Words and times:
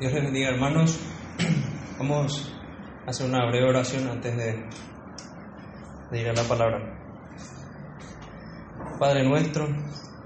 Dios 0.00 0.14
les 0.14 0.24
bendiga, 0.24 0.48
hermanos. 0.48 0.98
Vamos 1.98 2.58
a 3.06 3.10
hacer 3.10 3.28
una 3.28 3.44
breve 3.50 3.68
oración 3.68 4.08
antes 4.08 4.34
de, 4.34 4.64
de 6.10 6.20
ir 6.22 6.26
a 6.26 6.32
la 6.32 6.42
palabra. 6.44 6.98
Padre 8.98 9.28
nuestro 9.28 9.66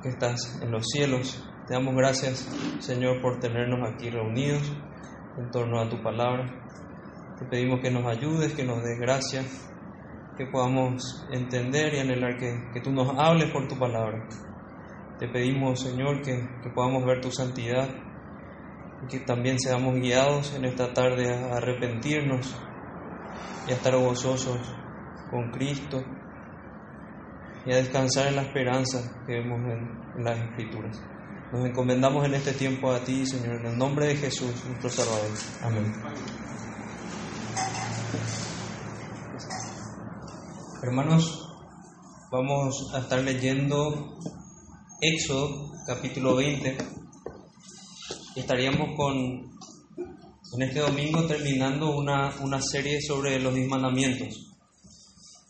que 0.01 0.11
estás 0.11 0.61
en 0.63 0.71
los 0.71 0.85
cielos, 0.87 1.45
te 1.67 1.75
damos 1.75 1.97
gracias, 1.97 2.49
Señor, 2.79 3.21
por 3.21 3.41
tenernos 3.41 3.81
aquí 3.93 4.11
reunidos 4.11 4.63
en 5.39 5.51
torno 5.51 5.81
a 5.81 5.89
tu 5.89 6.01
palabra. 6.01 6.45
Te 7.41 7.45
pedimos 7.47 7.81
que 7.81 7.91
nos 7.91 8.07
ayudes, 8.07 8.55
que 8.55 8.63
nos 8.63 8.81
des 8.85 9.01
gracia, 9.01 9.43
que 10.37 10.47
podamos 10.47 11.27
entender 11.33 11.95
y 11.95 11.99
anhelar 11.99 12.37
que, 12.37 12.71
que 12.73 12.81
tú 12.81 12.93
nos 12.93 13.19
hables 13.19 13.51
por 13.51 13.67
tu 13.67 13.77
palabra. 13.77 14.25
Te 15.19 15.27
pedimos, 15.27 15.81
Señor, 15.81 16.23
que, 16.23 16.49
que 16.63 16.71
podamos 16.71 17.05
ver 17.05 17.21
tu 17.21 17.33
santidad 17.33 17.89
que 19.09 19.21
también 19.21 19.59
seamos 19.59 19.95
guiados 19.97 20.55
en 20.55 20.65
esta 20.65 20.93
tarde 20.93 21.33
a 21.33 21.57
arrepentirnos 21.57 22.55
y 23.69 23.73
a 23.73 23.75
estar 23.75 23.97
gozosos 23.97 24.59
con 25.31 25.51
Cristo 25.51 26.03
y 27.67 27.73
a 27.73 27.77
descansar 27.77 28.29
en 28.29 28.37
la 28.37 28.43
esperanza 28.43 29.23
que 29.27 29.35
vemos 29.35 29.61
en, 29.71 30.25
las 30.25 30.39
Escrituras. 30.39 31.03
Nos 31.53 31.67
encomendamos 31.67 32.25
en 32.25 32.35
este 32.35 32.53
tiempo 32.53 32.93
a 32.93 33.01
ti, 33.01 33.27
Señor, 33.27 33.61
en 33.61 33.67
el 33.67 33.79
nombre 33.79 34.07
de 34.07 34.17
Jesús, 34.17 34.65
nuestro 34.67 34.91
Salvador. 34.91 35.31
Amén. 35.63 35.93
Hermanos, 40.83 41.49
vamos 42.31 42.93
a 42.95 42.99
estar 43.01 43.21
leyendo 43.21 44.19
Éxodo 45.01 45.73
capítulo 45.87 46.37
20 46.37 46.77
y 46.77 47.04
estaríamos 48.37 48.97
con, 48.97 49.51
en 50.55 50.63
este 50.63 50.81
domingo 50.81 51.27
terminando 51.27 51.97
una, 51.97 52.35
una 52.41 52.61
serie 52.61 53.01
sobre 53.01 53.39
los 53.39 53.55
diez 53.55 53.69
mandamientos. 53.69 54.51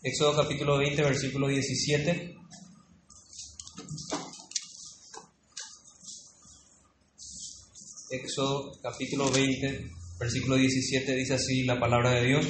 Éxodo 0.03 0.35
capítulo 0.35 0.77
20, 0.77 1.01
versículo 1.01 1.47
17. 1.47 2.35
Éxodo 8.11 8.71
capítulo 8.83 9.31
20, 9.31 9.89
versículo 10.19 10.55
17 10.55 11.15
dice 11.15 11.33
así 11.33 11.63
la 11.63 11.79
palabra 11.79 12.11
de 12.11 12.27
Dios. 12.27 12.45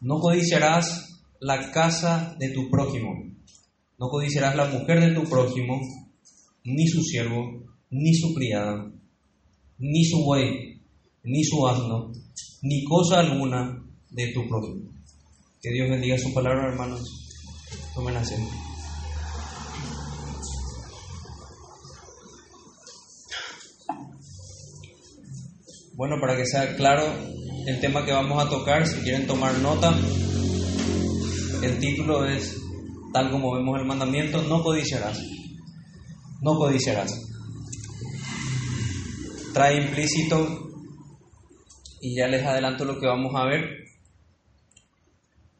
No 0.00 0.20
codiciarás 0.20 1.20
la 1.40 1.72
casa 1.72 2.36
de 2.38 2.50
tu 2.50 2.70
prójimo, 2.70 3.14
no 3.98 4.08
codiciarás 4.08 4.54
la 4.54 4.66
mujer 4.66 5.00
de 5.00 5.14
tu 5.14 5.28
prójimo, 5.28 5.80
ni 6.64 6.86
su 6.86 7.02
siervo, 7.02 7.70
ni 7.90 8.14
su 8.14 8.32
criada, 8.34 8.90
ni 9.78 10.04
su 10.04 10.24
buey, 10.24 10.80
ni 11.24 11.44
su 11.44 11.66
asno, 11.66 12.12
ni 12.62 12.84
cosa 12.84 13.20
alguna 13.20 13.84
de 14.10 14.32
tu 14.32 14.48
prójimo. 14.48 14.90
Que 15.60 15.72
Dios 15.72 15.90
bendiga 15.90 16.16
su 16.18 16.32
palabra, 16.32 16.68
hermanos. 16.68 17.02
Tomen 17.94 18.16
asiento. 18.16 18.50
Bueno, 25.94 26.16
para 26.18 26.34
que 26.36 26.46
sea 26.46 26.76
claro 26.76 27.02
el 27.66 27.78
tema 27.80 28.06
que 28.06 28.12
vamos 28.12 28.42
a 28.42 28.48
tocar, 28.48 28.86
si 28.86 29.00
quieren 29.00 29.26
tomar 29.26 29.58
nota, 29.58 29.94
el 31.62 31.78
título 31.78 32.24
es, 32.24 32.56
tal 33.12 33.30
como 33.30 33.54
vemos 33.54 33.78
el 33.78 33.86
mandamiento, 33.86 34.40
no 34.44 34.62
codiciarás. 34.62 35.20
No 36.40 36.54
codiciarás. 36.54 37.29
Trae 39.52 39.82
implícito, 39.82 40.70
y 42.00 42.16
ya 42.16 42.28
les 42.28 42.44
adelanto 42.44 42.84
lo 42.84 42.98
que 42.98 43.06
vamos 43.06 43.32
a 43.34 43.44
ver, 43.44 43.62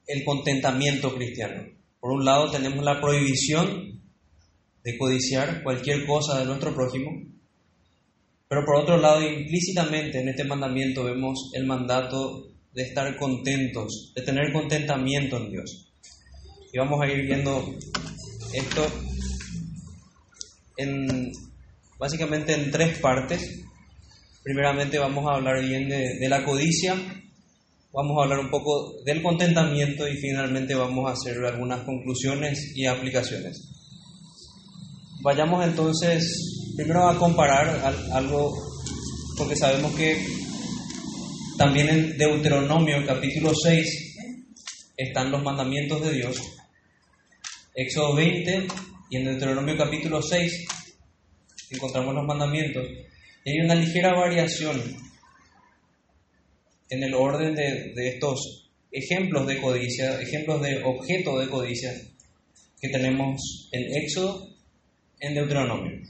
el 0.07 0.25
contentamiento 0.25 1.15
cristiano. 1.15 1.65
Por 2.01 2.13
un 2.13 2.25
lado 2.25 2.51
tenemos 2.51 2.85
la 2.85 3.01
prohibición 3.01 4.01
de 4.83 4.99
codiciar 4.99 5.63
cualquier 5.63 6.07
cosa 6.07 6.39
de 6.39 6.47
nuestro 6.47 6.75
prójimo, 6.75 7.11
pero 8.51 8.65
por 8.65 8.77
otro 8.77 8.97
lado, 8.97 9.23
implícitamente 9.23 10.21
en 10.21 10.29
este 10.29 10.43
mandamiento 10.43 11.05
vemos 11.05 11.53
el 11.55 11.67
mandato 11.67 12.49
de 12.73 12.83
estar 12.83 13.17
contentos, 13.17 14.13
de 14.17 14.23
tener 14.23 14.53
contentamiento 14.53 15.37
en 15.37 15.51
Dios. 15.53 15.93
Y 16.73 16.79
vamos 16.79 17.01
a 17.01 17.07
ir 17.07 17.27
viendo 17.27 17.73
esto 18.53 18.87
en, 20.77 21.31
básicamente 21.97 22.55
en 22.55 22.73
tres 22.73 22.99
partes. 22.99 23.65
Primeramente 24.43 24.99
vamos 24.99 25.27
a 25.29 25.37
hablar 25.37 25.63
bien 25.63 25.89
de, 25.89 26.19
de 26.19 26.29
la 26.29 26.45
codicia, 26.45 26.95
vamos 27.93 28.19
a 28.19 28.23
hablar 28.23 28.39
un 28.39 28.51
poco 28.51 29.03
del 29.05 29.23
contentamiento 29.23 30.09
y 30.09 30.17
finalmente 30.17 30.75
vamos 30.75 31.09
a 31.09 31.13
hacer 31.13 31.45
algunas 31.45 31.81
conclusiones 31.85 32.73
y 32.75 32.87
aplicaciones. 32.87 33.71
Vayamos 35.23 35.67
entonces 35.67 36.73
primero 36.77 37.09
a 37.09 37.19
comparar 37.19 37.95
algo, 38.13 38.55
porque 39.37 39.57
sabemos 39.57 39.95
que 39.95 40.17
también 41.59 41.91
en 41.91 42.17
Deuteronomio 42.17 43.05
capítulo 43.07 43.53
6 43.55 44.17
están 44.97 45.31
los 45.31 45.43
mandamientos 45.43 46.01
de 46.03 46.13
Dios. 46.13 46.41
Éxodo 47.75 48.15
20 48.15 48.67
y 49.11 49.17
en 49.17 49.25
Deuteronomio 49.25 49.77
capítulo 49.77 50.23
6 50.23 50.67
encontramos 51.71 52.15
los 52.15 52.25
mandamientos. 52.25 52.87
Y 53.45 53.51
hay 53.51 53.61
una 53.65 53.75
ligera 53.75 54.15
variación 54.15 54.81
en 56.89 57.03
el 57.03 57.15
orden 57.15 57.55
de, 57.55 58.09
estos 58.09 58.71
ejemplos 58.91 59.47
de 59.47 59.61
codicia, 59.61 60.21
ejemplos 60.21 60.61
de 60.63 60.83
objeto 60.83 61.39
de 61.39 61.49
codicia 61.49 61.93
que 62.81 62.89
tenemos 62.89 63.69
en 63.73 63.97
Éxodo, 63.97 64.49
en 65.21 65.35
Deuteronomio 65.35 66.01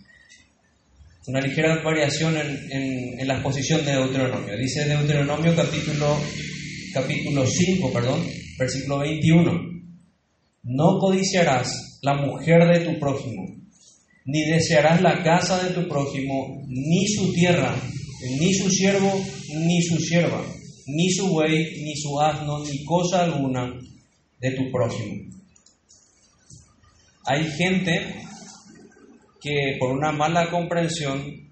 una 1.26 1.40
ligera 1.40 1.80
variación 1.82 2.36
en, 2.36 2.72
en, 2.72 3.20
en, 3.20 3.28
la 3.28 3.34
exposición 3.34 3.84
de 3.84 3.92
Deuteronomio. 3.92 4.56
Dice 4.56 4.84
Deuteronomio 4.84 5.54
capítulo, 5.54 6.18
capítulo 6.92 7.46
5, 7.46 7.92
perdón, 7.92 8.26
versículo 8.58 8.98
21. 8.98 9.52
No 10.64 10.98
codiciarás 10.98 12.00
la 12.02 12.14
mujer 12.14 12.66
de 12.66 12.80
tu 12.80 12.98
prójimo, 12.98 13.46
ni 14.24 14.44
desearás 14.44 15.00
la 15.00 15.22
casa 15.22 15.62
de 15.62 15.74
tu 15.74 15.88
prójimo, 15.88 16.62
ni 16.68 17.06
su 17.06 17.32
tierra, 17.32 17.74
ni 18.38 18.52
su 18.54 18.70
siervo, 18.70 19.20
ni 19.54 19.82
su 19.82 19.96
sierva, 19.98 20.44
ni 20.86 21.10
su 21.10 21.28
buey, 21.28 21.82
ni 21.82 21.96
su 21.96 22.20
asno, 22.20 22.64
ni 22.64 22.84
cosa 22.84 23.24
alguna 23.24 23.72
de 24.40 24.50
tu 24.52 24.70
prójimo. 24.70 25.30
Hay 27.24 27.44
gente 27.52 28.14
que 29.40 29.76
por 29.78 29.92
una 29.92 30.12
mala 30.12 30.50
comprensión 30.50 31.50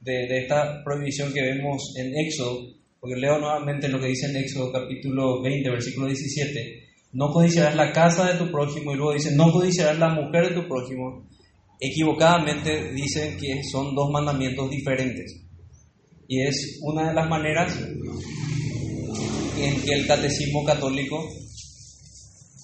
de, 0.00 0.38
esta 0.38 0.82
prohibición 0.84 1.32
que 1.32 1.42
vemos 1.42 1.94
en 1.96 2.12
Éxodo, 2.16 2.66
porque 3.00 3.16
leo 3.16 3.38
nuevamente 3.38 3.88
lo 3.88 4.00
que 4.00 4.08
dice 4.08 4.26
en 4.26 4.36
Éxodo 4.36 4.72
capítulo 4.72 5.42
20, 5.42 5.70
versículo 5.70 6.06
17, 6.06 6.82
no 7.12 7.30
codiciarás 7.30 7.76
la 7.76 7.92
casa 7.92 8.32
de 8.32 8.38
tu 8.38 8.50
prójimo 8.50 8.92
y 8.92 8.96
luego 8.96 9.14
dice, 9.14 9.34
no 9.34 9.52
codiciarás 9.52 9.98
la 9.98 10.14
mujer 10.14 10.48
de 10.48 10.60
tu 10.60 10.68
prójimo, 10.68 11.26
equivocadamente 11.82 12.92
dicen 12.92 13.36
que 13.36 13.60
son 13.64 13.92
dos 13.94 14.08
mandamientos 14.12 14.70
diferentes. 14.70 15.42
Y 16.28 16.40
es 16.40 16.78
una 16.80 17.08
de 17.08 17.14
las 17.14 17.28
maneras 17.28 17.76
en 19.58 19.82
que 19.82 19.92
el 19.92 20.06
catecismo 20.06 20.64
católico 20.64 21.28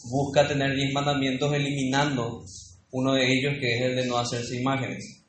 busca 0.04 0.46
tener 0.46 0.75
diez 0.76 0.92
mandamientos 0.92 1.52
eliminando 1.52 2.44
uno 2.92 3.14
de 3.14 3.26
ellos 3.26 3.54
que 3.60 3.76
es 3.76 3.82
el 3.82 3.96
de 3.96 4.06
no 4.06 4.19
hacerse 4.19 4.60
imágenes. 4.60 5.25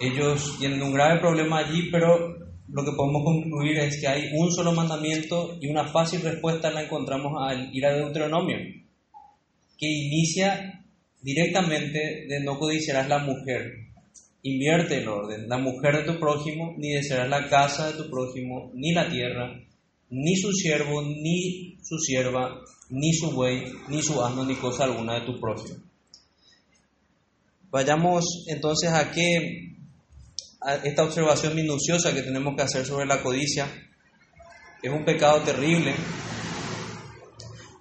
Ellos 0.00 0.56
tienen 0.58 0.82
un 0.82 0.94
grave 0.94 1.20
problema 1.20 1.58
allí, 1.58 1.90
pero 1.90 2.38
lo 2.68 2.84
que 2.84 2.92
podemos 2.96 3.22
concluir 3.22 3.78
es 3.80 4.00
que 4.00 4.08
hay 4.08 4.30
un 4.32 4.50
solo 4.50 4.72
mandamiento 4.72 5.58
y 5.60 5.68
una 5.68 5.84
fácil 5.84 6.22
respuesta 6.22 6.70
la 6.70 6.84
encontramos 6.84 7.32
al 7.38 7.68
ir 7.74 7.84
a 7.84 7.94
Deuteronomio, 7.94 8.56
que 9.76 9.86
inicia 9.86 10.77
directamente 11.22 12.26
de 12.28 12.40
no 12.40 12.58
codiciarás 12.58 13.08
la 13.08 13.18
mujer. 13.18 13.86
Invierte 14.42 14.98
el 14.98 15.08
orden, 15.08 15.48
la 15.48 15.58
mujer 15.58 15.96
de 15.96 16.12
tu 16.12 16.18
prójimo, 16.18 16.74
ni 16.78 16.92
desearás 16.92 17.28
la 17.28 17.48
casa 17.48 17.90
de 17.90 18.02
tu 18.02 18.08
prójimo, 18.08 18.70
ni 18.74 18.92
la 18.92 19.10
tierra, 19.10 19.60
ni 20.10 20.36
su 20.36 20.52
siervo, 20.52 21.02
ni 21.02 21.76
su 21.82 21.98
sierva, 21.98 22.60
ni 22.90 23.12
su 23.12 23.32
buey, 23.32 23.64
ni 23.88 24.02
su 24.02 24.22
asno, 24.22 24.44
ni 24.44 24.54
cosa 24.56 24.84
alguna 24.84 25.14
de 25.14 25.26
tu 25.26 25.38
prójimo. 25.40 25.76
Vayamos 27.70 28.46
entonces 28.46 28.90
a 28.90 29.10
que 29.10 29.74
a 30.60 30.76
esta 30.76 31.04
observación 31.04 31.54
minuciosa 31.54 32.14
que 32.14 32.22
tenemos 32.22 32.56
que 32.56 32.62
hacer 32.62 32.84
sobre 32.84 33.06
la 33.06 33.22
codicia 33.22 33.68
es 34.82 34.90
un 34.90 35.04
pecado 35.04 35.42
terrible. 35.42 35.94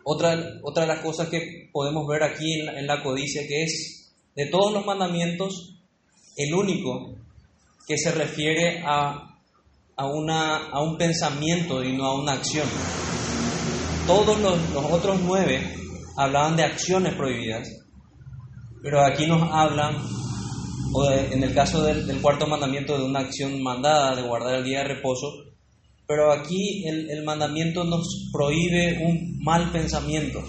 Otra, 0.04 0.38
otra 0.64 0.84
de 0.84 0.88
las 0.88 1.00
cosas 1.00 1.30
que 1.30 1.67
podemos 1.78 2.08
ver 2.08 2.24
aquí 2.24 2.60
en 2.60 2.76
en 2.76 2.88
la 2.88 3.04
codicia 3.04 3.48
que 3.48 3.62
es 3.62 4.16
de 4.36 4.48
todos 4.48 4.74
los 4.74 4.84
mandamientos 4.84 5.76
el 6.36 6.56
único 6.56 7.14
que 7.88 8.00
se 8.00 8.12
refiere 8.12 8.82
a, 8.84 9.38
a, 9.96 10.06
una, 10.08 10.70
a 10.70 10.82
un 10.82 10.98
pensamiento 10.98 11.84
y 11.84 11.96
no 11.96 12.06
a 12.06 12.20
una 12.20 12.34
acción. 12.34 12.68
Todos 14.08 14.40
los, 14.40 14.72
los 14.72 14.86
otros 14.92 15.20
nueve 15.24 15.62
hablaban 16.16 16.58
de 16.58 16.64
acciones 16.64 17.14
prohibidas, 17.14 17.68
pero 18.82 19.06
aquí 19.06 19.28
nos 19.28 19.42
hablan, 19.52 19.98
o 20.94 21.12
en 21.12 21.44
el 21.44 21.54
caso 21.54 21.84
del, 21.84 22.08
del, 22.08 22.22
cuarto 22.22 22.48
mandamiento, 22.48 22.98
de 22.98 23.06
una 23.06 23.20
acción 23.20 23.62
mandada, 23.62 24.16
de 24.16 24.24
guardar 24.24 24.56
el 24.56 24.64
día 24.64 24.80
de 24.80 24.96
reposo, 24.96 25.28
pero 26.08 26.32
aquí 26.32 26.88
el, 26.88 27.10
el 27.10 27.24
mandamiento 27.24 27.84
nos 27.84 28.30
prohíbe 28.32 29.00
un 29.06 29.40
mal 29.44 29.72
pensamiento. 29.72 30.42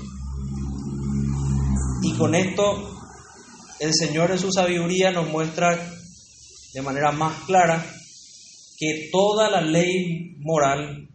Y 2.02 2.12
con 2.16 2.34
esto 2.34 2.98
el 3.80 3.92
Señor 3.92 4.30
en 4.30 4.38
su 4.38 4.52
sabiduría 4.52 5.10
nos 5.10 5.28
muestra 5.28 5.78
de 6.72 6.82
manera 6.82 7.10
más 7.10 7.44
clara 7.44 7.84
que 8.78 9.08
toda 9.10 9.50
la 9.50 9.60
ley 9.60 10.36
moral 10.38 11.08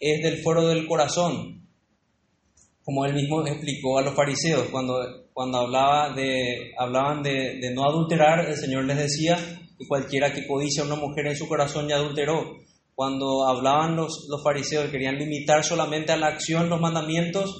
es 0.00 0.22
del 0.22 0.42
fuero 0.42 0.68
del 0.68 0.86
corazón, 0.86 1.66
como 2.84 3.06
él 3.06 3.14
mismo 3.14 3.46
explicó 3.46 3.98
a 3.98 4.02
los 4.02 4.14
fariseos 4.14 4.68
cuando, 4.70 5.00
cuando 5.32 5.58
hablaba 5.58 6.12
de, 6.14 6.72
hablaban 6.78 7.22
de, 7.22 7.72
no 7.74 7.84
adulterar, 7.84 8.46
el 8.46 8.56
Señor 8.56 8.84
les 8.84 8.98
decía 8.98 9.36
que 9.78 9.88
cualquiera 9.88 10.34
que 10.34 10.46
codicia 10.46 10.82
a 10.82 10.86
una 10.86 10.96
mujer 10.96 11.26
en 11.28 11.36
su 11.36 11.48
corazón 11.48 11.88
ya 11.88 11.96
adulteró. 11.96 12.58
Cuando 12.94 13.48
hablaban 13.48 13.96
los, 13.96 14.26
los 14.28 14.42
fariseos, 14.42 14.90
querían 14.90 15.18
limitar 15.18 15.64
solamente 15.64 16.12
a 16.12 16.16
la 16.16 16.28
acción 16.28 16.68
los 16.68 16.80
mandamientos, 16.80 17.50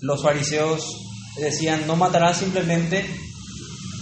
los 0.00 0.22
fariseos 0.22 1.07
decían 1.40 1.86
no 1.86 1.96
matarás 1.96 2.38
simplemente, 2.38 3.04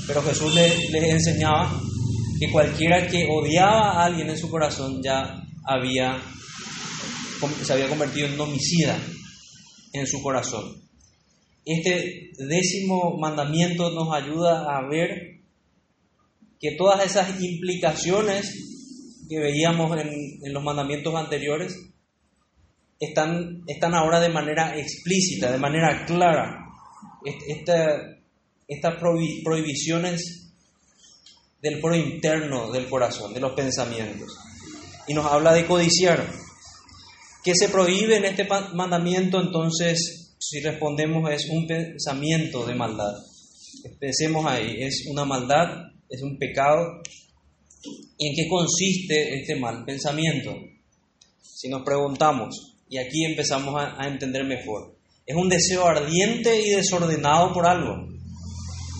pero 0.06 0.22
Jesús 0.22 0.54
les, 0.54 0.92
enseñaba 0.92 1.80
que 2.38 2.50
cualquiera 2.50 3.06
que 3.06 3.26
odiaba 3.30 3.92
a 3.92 4.04
alguien 4.06 4.30
en 4.30 4.38
su 4.38 4.50
corazón 4.50 5.02
ya 5.02 5.42
había, 5.64 6.20
se 7.62 7.72
había 7.72 7.88
convertido 7.88 8.28
en 8.28 8.40
homicida 8.40 8.98
en 9.92 10.06
su 10.06 10.22
corazón. 10.22 10.82
Este 11.64 12.30
décimo 12.38 13.16
mandamiento 13.18 13.90
nos 13.90 14.14
ayuda 14.14 14.76
a 14.76 14.86
ver 14.88 15.40
que 16.60 16.72
todas 16.72 17.04
esas 17.04 17.40
implicaciones 17.40 19.26
que 19.28 19.38
veíamos 19.38 19.90
en, 19.98 20.08
en 20.42 20.52
los 20.52 20.62
mandamientos 20.62 21.14
anteriores 21.14 21.76
están, 23.00 23.62
están 23.66 23.94
ahora 23.94 24.20
de 24.20 24.28
manera 24.28 24.78
explícita, 24.78 25.50
de 25.52 25.58
manera 25.58 26.04
clara. 26.06 26.65
Esta, 27.48 28.16
estas 28.68 28.94
prohibiciones 28.98 30.52
del 31.60 31.80
foro 31.80 31.96
interno 31.96 32.70
del 32.70 32.88
corazón, 32.88 33.34
de 33.34 33.40
los 33.40 33.52
pensamientos. 33.52 34.36
Y 35.08 35.14
nos 35.14 35.26
habla 35.26 35.52
de 35.52 35.66
codiciar. 35.66 36.24
¿Qué 37.42 37.52
se 37.54 37.68
prohíbe 37.68 38.16
en 38.16 38.24
este 38.24 38.46
mandamiento? 38.74 39.40
Entonces, 39.40 40.36
si 40.38 40.60
respondemos, 40.60 41.30
es 41.30 41.48
un 41.50 41.66
pensamiento 41.66 42.66
de 42.66 42.74
maldad. 42.74 43.14
Pensemos 43.98 44.44
ahí, 44.46 44.82
es 44.82 45.06
una 45.08 45.24
maldad, 45.24 45.92
es 46.08 46.22
un 46.22 46.38
pecado. 46.38 47.02
¿Y 48.18 48.28
en 48.28 48.34
qué 48.34 48.48
consiste 48.48 49.40
este 49.40 49.56
mal 49.56 49.84
pensamiento? 49.84 50.54
Si 51.40 51.68
nos 51.68 51.82
preguntamos, 51.82 52.76
y 52.88 52.98
aquí 52.98 53.24
empezamos 53.24 53.74
a 53.76 54.06
entender 54.06 54.44
mejor, 54.44 54.95
es 55.26 55.34
un 55.34 55.48
deseo 55.48 55.86
ardiente 55.86 56.60
y 56.60 56.70
desordenado 56.70 57.52
por 57.52 57.66
algo, 57.66 58.06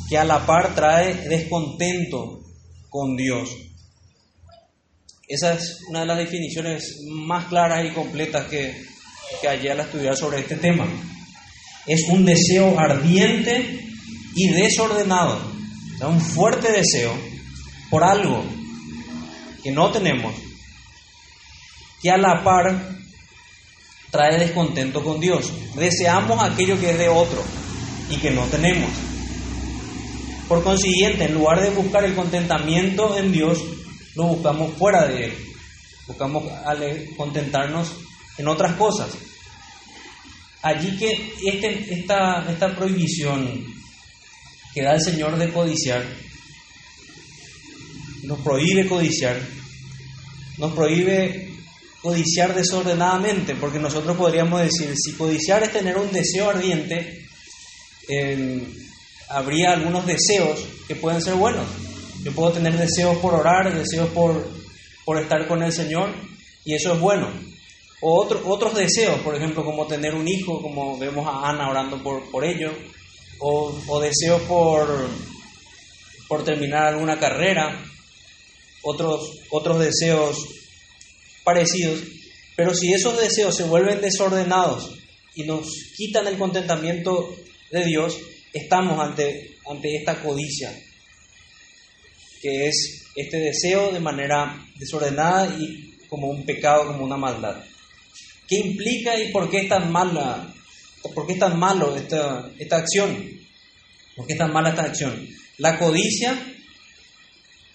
que 0.08 0.18
a 0.18 0.24
la 0.24 0.44
par 0.44 0.74
trae 0.74 1.14
descontento 1.28 2.40
con 2.90 3.16
Dios. 3.16 3.48
Esa 5.28 5.54
es 5.54 5.78
una 5.88 6.00
de 6.00 6.06
las 6.06 6.18
definiciones 6.18 7.00
más 7.08 7.46
claras 7.46 7.84
y 7.84 7.94
completas 7.94 8.46
que, 8.46 8.74
que 9.40 9.48
hallé 9.48 9.70
al 9.70 9.80
estudiar 9.80 10.16
sobre 10.16 10.40
este 10.40 10.56
tema. 10.56 10.86
Es 11.86 12.08
un 12.08 12.24
deseo 12.24 12.78
ardiente 12.78 13.86
y 14.34 14.48
desordenado, 14.48 15.40
un 16.02 16.20
fuerte 16.20 16.72
deseo 16.72 17.16
por 17.88 18.02
algo 18.02 18.44
que 19.62 19.70
no 19.70 19.90
tenemos, 19.92 20.34
que 22.02 22.10
a 22.10 22.16
la 22.16 22.42
par 22.42 22.96
trae 24.16 24.38
descontento 24.38 25.04
con 25.04 25.20
Dios. 25.20 25.52
Deseamos 25.74 26.42
aquello 26.42 26.80
que 26.80 26.92
es 26.92 26.98
de 26.98 27.08
otro 27.08 27.44
y 28.08 28.16
que 28.16 28.30
no 28.30 28.46
tenemos. 28.46 28.90
Por 30.48 30.64
consiguiente, 30.64 31.24
en 31.24 31.34
lugar 31.34 31.60
de 31.60 31.68
buscar 31.68 32.02
el 32.02 32.14
contentamiento 32.14 33.18
en 33.18 33.30
Dios, 33.30 33.58
lo 34.14 34.28
buscamos 34.28 34.72
fuera 34.78 35.06
de 35.06 35.26
Él. 35.26 35.34
Buscamos 36.06 36.44
contentarnos 37.18 37.92
en 38.38 38.48
otras 38.48 38.76
cosas. 38.76 39.10
Allí 40.62 40.96
que 40.96 41.34
este, 41.44 41.92
esta, 41.92 42.50
esta 42.50 42.74
prohibición 42.74 43.66
que 44.72 44.82
da 44.82 44.94
el 44.94 45.02
Señor 45.02 45.36
de 45.36 45.52
codiciar, 45.52 46.02
nos 48.22 48.38
prohíbe 48.38 48.86
codiciar, 48.86 49.38
nos 50.56 50.72
prohíbe 50.72 51.55
codiciar 52.06 52.54
desordenadamente, 52.54 53.56
porque 53.56 53.80
nosotros 53.80 54.16
podríamos 54.16 54.60
decir, 54.60 54.94
si 54.96 55.14
codiciar 55.14 55.64
es 55.64 55.72
tener 55.72 55.96
un 55.98 56.12
deseo 56.12 56.50
ardiente, 56.50 57.26
eh, 58.08 58.64
habría 59.28 59.72
algunos 59.72 60.06
deseos 60.06 60.64
que 60.86 60.94
pueden 60.94 61.20
ser 61.20 61.34
buenos. 61.34 61.66
Yo 62.22 62.30
puedo 62.30 62.52
tener 62.52 62.78
deseos 62.78 63.16
por 63.16 63.34
orar, 63.34 63.74
deseos 63.74 64.08
por, 64.10 64.48
por 65.04 65.20
estar 65.20 65.48
con 65.48 65.64
el 65.64 65.72
Señor, 65.72 66.10
y 66.64 66.74
eso 66.74 66.94
es 66.94 67.00
bueno. 67.00 67.28
O 68.00 68.22
otro, 68.22 68.40
otros 68.46 68.76
deseos, 68.76 69.18
por 69.22 69.34
ejemplo, 69.34 69.64
como 69.64 69.88
tener 69.88 70.14
un 70.14 70.28
hijo, 70.28 70.62
como 70.62 70.96
vemos 70.98 71.26
a 71.26 71.48
Ana 71.48 71.68
orando 71.68 72.00
por, 72.04 72.30
por 72.30 72.44
ello, 72.44 72.70
o, 73.40 73.76
o 73.88 74.00
deseos 74.00 74.42
por, 74.42 75.08
por 76.28 76.44
terminar 76.44 76.86
alguna 76.86 77.18
carrera, 77.18 77.84
otros, 78.84 79.40
otros 79.50 79.80
deseos 79.80 80.55
parecidos, 81.46 82.00
pero 82.56 82.74
si 82.74 82.92
esos 82.92 83.20
deseos 83.20 83.54
se 83.56 83.62
vuelven 83.62 84.00
desordenados 84.00 84.98
y 85.36 85.44
nos 85.44 85.68
quitan 85.96 86.26
el 86.26 86.36
contentamiento 86.36 87.36
de 87.70 87.84
Dios, 87.84 88.18
estamos 88.52 88.98
ante, 88.98 89.56
ante 89.70 89.94
esta 89.94 90.20
codicia, 90.20 90.76
que 92.42 92.66
es 92.66 93.06
este 93.14 93.38
deseo 93.38 93.92
de 93.92 94.00
manera 94.00 94.60
desordenada 94.76 95.56
y 95.56 95.94
como 96.08 96.30
un 96.30 96.44
pecado, 96.44 96.88
como 96.88 97.04
una 97.04 97.16
maldad. 97.16 97.62
¿Qué 98.48 98.56
implica 98.56 99.16
y 99.16 99.30
por 99.30 99.48
qué 99.48 99.58
es 99.58 99.68
tan 99.68 99.92
mala? 99.92 100.52
¿Por 101.14 101.28
qué 101.28 101.34
es 101.34 101.38
tan 101.38 101.56
malo 101.56 101.94
esta, 101.96 102.50
esta 102.58 102.78
acción? 102.78 103.24
¿Por 104.16 104.26
qué 104.26 104.32
es 104.32 104.38
tan 104.38 104.52
mala 104.52 104.70
esta 104.70 104.82
acción? 104.82 105.28
La 105.58 105.78
codicia, 105.78 106.36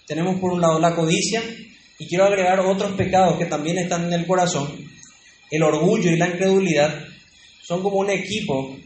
tenemos 0.06 0.38
por 0.38 0.52
un 0.52 0.60
lado 0.60 0.78
la 0.78 0.94
codicia, 0.94 1.42
y 2.02 2.08
quiero 2.08 2.24
agregar 2.24 2.58
otros 2.60 2.92
pecados 2.92 3.38
que 3.38 3.46
también 3.46 3.78
están 3.78 4.06
en 4.06 4.12
el 4.12 4.26
corazón. 4.26 4.68
El 5.50 5.62
orgullo 5.62 6.10
y 6.10 6.16
la 6.16 6.28
incredulidad 6.28 7.04
son 7.62 7.80
como 7.80 7.98
un 7.98 8.10
equipo 8.10 8.76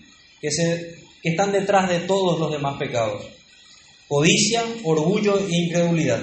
que 0.40 0.50
se 0.50 0.96
que 1.22 1.30
están 1.30 1.50
detrás 1.50 1.88
de 1.88 2.00
todos 2.00 2.38
los 2.38 2.52
demás 2.52 2.76
pecados. 2.78 3.24
Codicia, 4.06 4.62
orgullo 4.84 5.38
e 5.38 5.56
incredulidad. 5.56 6.22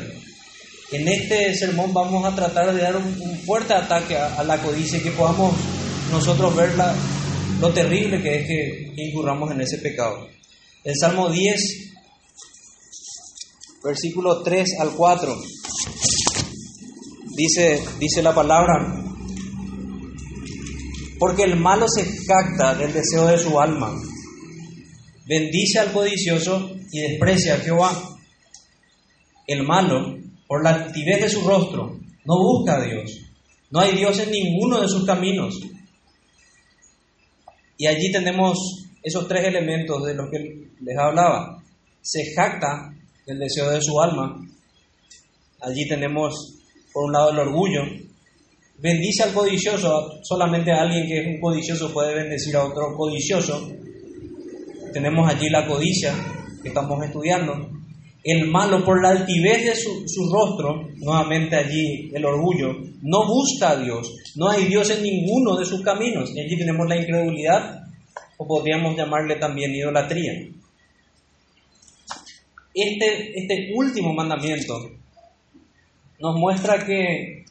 En 0.92 1.08
este 1.08 1.56
sermón 1.56 1.94
vamos 1.94 2.24
a 2.24 2.36
tratar 2.36 2.74
de 2.74 2.82
dar 2.82 2.96
un, 2.96 3.40
fuerte 3.40 3.74
ataque 3.74 4.16
a, 4.16 4.44
la 4.44 4.62
codicia 4.62 5.00
y 5.00 5.02
que 5.02 5.12
podamos 5.12 5.56
nosotros 6.12 6.56
ver 6.56 6.74
lo 7.60 7.74
terrible 7.74 8.22
que 8.22 8.36
es 8.36 8.48
que, 8.48 8.94
incurramos 8.96 9.52
en 9.52 9.62
ese 9.62 9.80
pecado. 9.80 10.30
El 10.84 10.94
Salmo 10.96 11.30
10, 11.30 11.62
versículo 13.84 14.44
3 14.44 14.80
al 14.80 14.92
4, 14.92 15.42
dice, 17.36 17.84
dice 18.00 18.22
la 18.22 18.34
palabra, 18.34 19.04
porque 21.20 21.44
el 21.44 21.58
malo 21.58 21.88
se 21.88 22.06
jacta 22.26 22.76
del 22.76 22.94
deseo 22.94 23.28
de 23.28 23.38
su 23.38 23.60
alma 23.60 23.94
bendice 25.26 25.80
al 25.80 25.92
codicioso 25.92 26.76
y 26.92 27.00
desprecia 27.00 27.56
a 27.56 27.60
Jehová. 27.60 28.18
El 29.48 29.64
malo, 29.64 30.18
por 30.48 30.64
la 30.64 30.72
altivez 30.72 31.22
de 31.22 31.30
su 31.30 31.42
rostro, 31.42 32.00
no 32.26 32.38
busca 32.38 32.78
a 32.78 32.84
Dios. 32.84 33.20
No 33.72 33.80
hay 33.80 33.96
Dios 33.96 34.20
en 34.20 34.32
ninguno 34.32 34.82
de 34.82 34.88
sus 34.88 35.06
caminos. 35.06 35.60
Y 37.78 37.88
allí 37.88 38.12
tenemos 38.12 38.58
esos 39.02 39.28
tres 39.28 39.46
elementos 39.46 40.04
de 40.06 40.14
los 40.14 40.30
que 40.30 40.68
les 40.80 40.98
hablaba. 40.98 41.62
Se 42.02 42.34
jacta 42.34 42.94
del 43.26 43.40
deseo 43.40 43.70
de 43.72 43.82
su 43.82 44.00
alma. 44.00 44.40
Allí 45.62 45.88
tenemos, 45.88 46.63
por 46.94 47.06
un 47.06 47.12
lado, 47.12 47.32
el 47.32 47.40
orgullo. 47.40 47.82
Bendice 48.78 49.24
al 49.24 49.34
codicioso. 49.34 50.20
Solamente 50.24 50.72
alguien 50.72 51.08
que 51.08 51.20
es 51.20 51.28
un 51.28 51.42
codicioso 51.42 51.92
puede 51.92 52.14
bendecir 52.14 52.56
a 52.56 52.66
otro 52.66 52.96
codicioso 52.96 53.70
tenemos 54.94 55.28
allí 55.28 55.50
la 55.50 55.68
codicia 55.68 56.14
que 56.62 56.70
estamos 56.70 57.04
estudiando. 57.04 57.70
El 58.24 58.50
malo, 58.50 58.86
por 58.86 59.02
la 59.02 59.10
altivez 59.10 59.66
de 59.66 59.76
su, 59.76 60.08
su, 60.08 60.32
rostro, 60.32 60.88
nuevamente 60.96 61.58
allí 61.58 62.10
el 62.14 62.24
orgullo, 62.24 62.70
no 63.02 63.28
busca 63.28 63.72
a 63.72 63.76
Dios. 63.76 64.16
No 64.38 64.50
hay 64.50 64.66
Dios 64.66 64.90
en 64.92 65.04
ninguno 65.04 65.58
de 65.58 65.66
sus 65.66 65.82
caminos. 65.82 66.32
Y 66.34 66.40
allí 66.40 66.58
tenemos 66.58 66.88
la 66.88 66.96
incredulidad, 66.96 67.82
o 68.38 68.48
podríamos 68.48 68.96
llamarle 68.96 69.36
también 69.36 69.76
idolatría. 69.76 70.32
Este, 72.74 73.40
este 73.40 73.74
último 73.76 74.14
mandamiento 74.14 74.74
nos 76.24 76.36
muestra 76.40 76.86
que, 76.86 77.44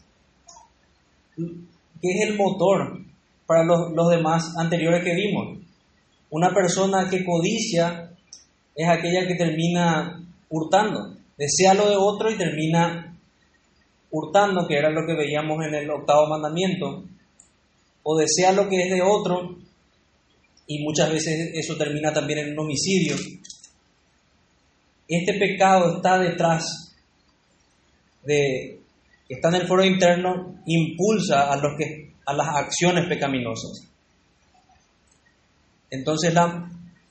es 1.37 2.29
el 2.29 2.37
motor 2.39 3.01
para 3.47 3.65
los, 3.65 3.93
los 3.93 4.09
demás 4.09 4.55
anteriores 4.57 5.05
que 5.05 5.15
vimos. 5.15 5.59
Una 6.31 6.55
persona 6.55 7.11
que 7.11 7.23
codicia 7.23 8.11
es 8.75 8.89
aquella 8.89 9.27
que 9.27 9.35
termina 9.35 10.27
hurtando, 10.49 11.17
desea 11.37 11.75
lo 11.75 11.91
de 11.91 11.97
otro 11.99 12.31
y 12.31 12.39
termina 12.39 13.15
hurtando, 14.11 14.67
que 14.67 14.79
era 14.79 14.89
lo 14.89 15.07
que 15.07 15.17
veíamos 15.17 15.63
en 15.67 15.75
el 15.75 15.91
octavo 15.91 16.29
mandamiento, 16.29 17.05
o 18.03 18.17
desea 18.17 18.53
lo 18.53 18.71
que 18.71 18.85
es 18.85 18.91
de 18.91 19.03
otro 19.03 19.59
y 20.67 20.83
muchas 20.83 21.11
veces 21.13 21.51
eso 21.53 21.77
termina 21.77 22.11
también 22.11 22.39
en 22.39 22.53
un 22.53 22.61
homicidio. 22.61 23.17
Este 25.07 25.35
pecado 25.35 25.97
está 25.97 26.19
detrás 26.19 26.92
de, 28.25 28.81
está 29.29 29.49
en 29.49 29.55
el 29.55 29.67
foro 29.67 29.85
interno, 29.85 30.57
impulsa 30.67 31.53
a, 31.53 31.57
los 31.57 31.73
que, 31.79 32.13
a 32.27 32.33
las 32.35 32.49
acciones 32.49 33.07
pecaminosas. 33.07 33.89
Entonces, 35.91 36.35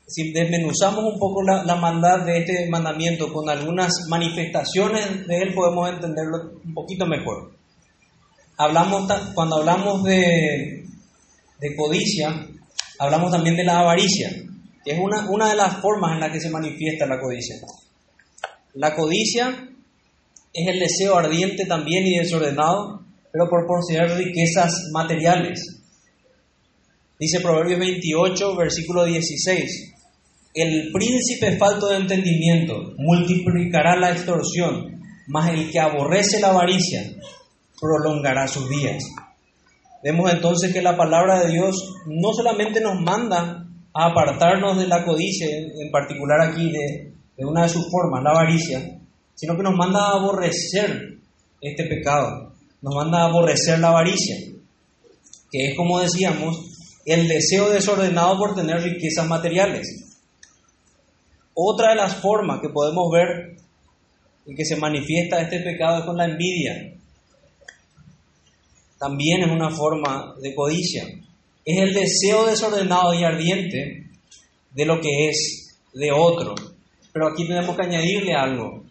si 0.08 0.32
desmenuzamos 0.32 1.14
un 1.14 1.20
poco 1.20 1.44
la, 1.44 1.64
la, 1.64 1.76
maldad 1.76 2.26
de 2.26 2.40
este 2.40 2.70
mandamiento 2.70 3.32
con 3.32 3.50
algunas 3.50 3.92
manifestaciones 4.10 5.28
de 5.28 5.38
él, 5.38 5.54
podemos 5.54 5.90
entenderlo 5.90 6.60
un 6.66 6.74
poquito 6.74 7.06
mejor. 7.06 7.52
Hablamos, 8.58 9.12
cuando 9.34 9.58
hablamos 9.58 10.04
de, 10.04 10.84
de 11.60 11.76
codicia, 11.76 12.48
hablamos 13.00 13.32
también 13.32 13.56
de 13.56 13.64
la 13.64 13.80
avaricia, 13.80 14.30
que 14.84 14.92
es 14.92 15.00
una, 15.00 15.30
una 15.30 15.50
de 15.50 15.56
las 15.56 15.80
formas 15.80 16.14
en 16.14 16.20
las 16.20 16.32
que 16.32 16.42
se 16.42 16.50
manifiesta 16.50 17.06
la 17.06 17.20
codicia. 17.20 17.56
La 18.74 18.96
codicia 18.96 19.71
es 20.54 20.68
el 20.68 20.80
deseo 20.80 21.16
ardiente 21.16 21.66
también 21.66 22.06
y 22.06 22.18
desordenado, 22.18 23.02
pero 23.32 23.50
por 23.50 23.66
poseer 23.66 24.18
riquezas 24.18 24.90
materiales. 24.92 25.82
Dice 27.20 27.40
Proverbios 27.40 27.80
28, 27.80 28.56
versículo 28.56 29.06
16, 29.06 29.94
el 30.54 30.92
príncipe 30.92 31.58
falto 31.58 31.88
de 31.88 31.98
entendimiento 31.98 32.94
multiplicará 32.98 33.96
la 33.96 34.12
extorsión, 34.12 35.02
mas 35.28 35.54
el 35.54 35.72
que 35.72 35.80
aborrece 35.80 36.42
la 36.42 36.50
avaricia 36.50 37.04
prolongará 37.80 38.48
sus 38.48 38.70
días. 38.70 39.04
Vemos 40.04 40.34
entonces 40.34 40.74
que 40.74 40.82
la 40.82 40.98
palabra 40.98 41.40
de 41.42 41.52
Dios 41.52 41.76
no 42.08 42.34
solamente 42.34 42.82
nos 42.82 43.00
manda 43.00 43.66
a 43.94 44.06
apartarnos 44.06 44.78
de 44.78 44.88
la 44.88 45.06
codicia, 45.06 45.48
en 45.48 45.92
particular 45.92 46.42
aquí 46.42 46.72
de, 46.72 47.14
de 47.38 47.46
una 47.46 47.64
de 47.64 47.70
sus 47.70 47.90
formas, 47.90 48.24
la 48.24 48.32
avaricia, 48.32 49.01
sino 49.36 49.56
que 49.56 49.64
nos 49.64 49.76
manda 49.76 50.00
a 50.00 50.18
aborrecer 50.18 51.18
este 51.62 51.86
pecado, 51.86 52.54
nos 52.82 52.96
manda 52.96 53.22
a 53.22 53.26
aborrecer 53.26 53.80
la 53.80 53.90
avaricia, 53.90 54.38
que 55.52 55.72
es 55.72 55.78
como 55.78 56.00
decíamos, 56.00 56.58
el 57.06 57.28
deseo 57.28 57.70
desordenado 57.70 58.38
por 58.38 58.56
tener 58.56 58.82
riquezas 58.82 59.28
materiales. 59.28 59.88
Otra 61.54 61.90
de 61.90 61.96
las 61.96 62.16
formas 62.16 62.60
que 62.62 62.70
podemos 62.70 63.12
ver 63.12 63.58
en 64.46 64.56
que 64.56 64.66
se 64.66 64.76
manifiesta 64.76 65.42
este 65.42 65.60
pecado 65.60 66.00
es 66.00 66.06
con 66.06 66.18
la 66.18 66.26
envidia 66.26 66.92
también 69.02 69.42
es 69.42 69.50
una 69.50 69.72
forma 69.72 70.36
de 70.40 70.54
codicia. 70.54 71.04
Es 71.66 71.80
el 71.80 71.92
deseo 71.92 72.46
desordenado 72.46 73.16
y 73.16 73.24
ardiente 73.24 74.06
de 74.76 74.86
lo 74.86 75.02
que 75.02 75.28
es 75.28 75.80
de 75.92 76.12
otro. 76.12 76.54
Pero 77.12 77.30
aquí 77.30 77.48
tenemos 77.48 77.76
que 77.76 77.82
añadirle 77.82 78.36
algo. 78.36 78.84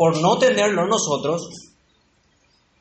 Por 0.00 0.18
no 0.22 0.38
tenerlo 0.38 0.86
nosotros, 0.86 1.46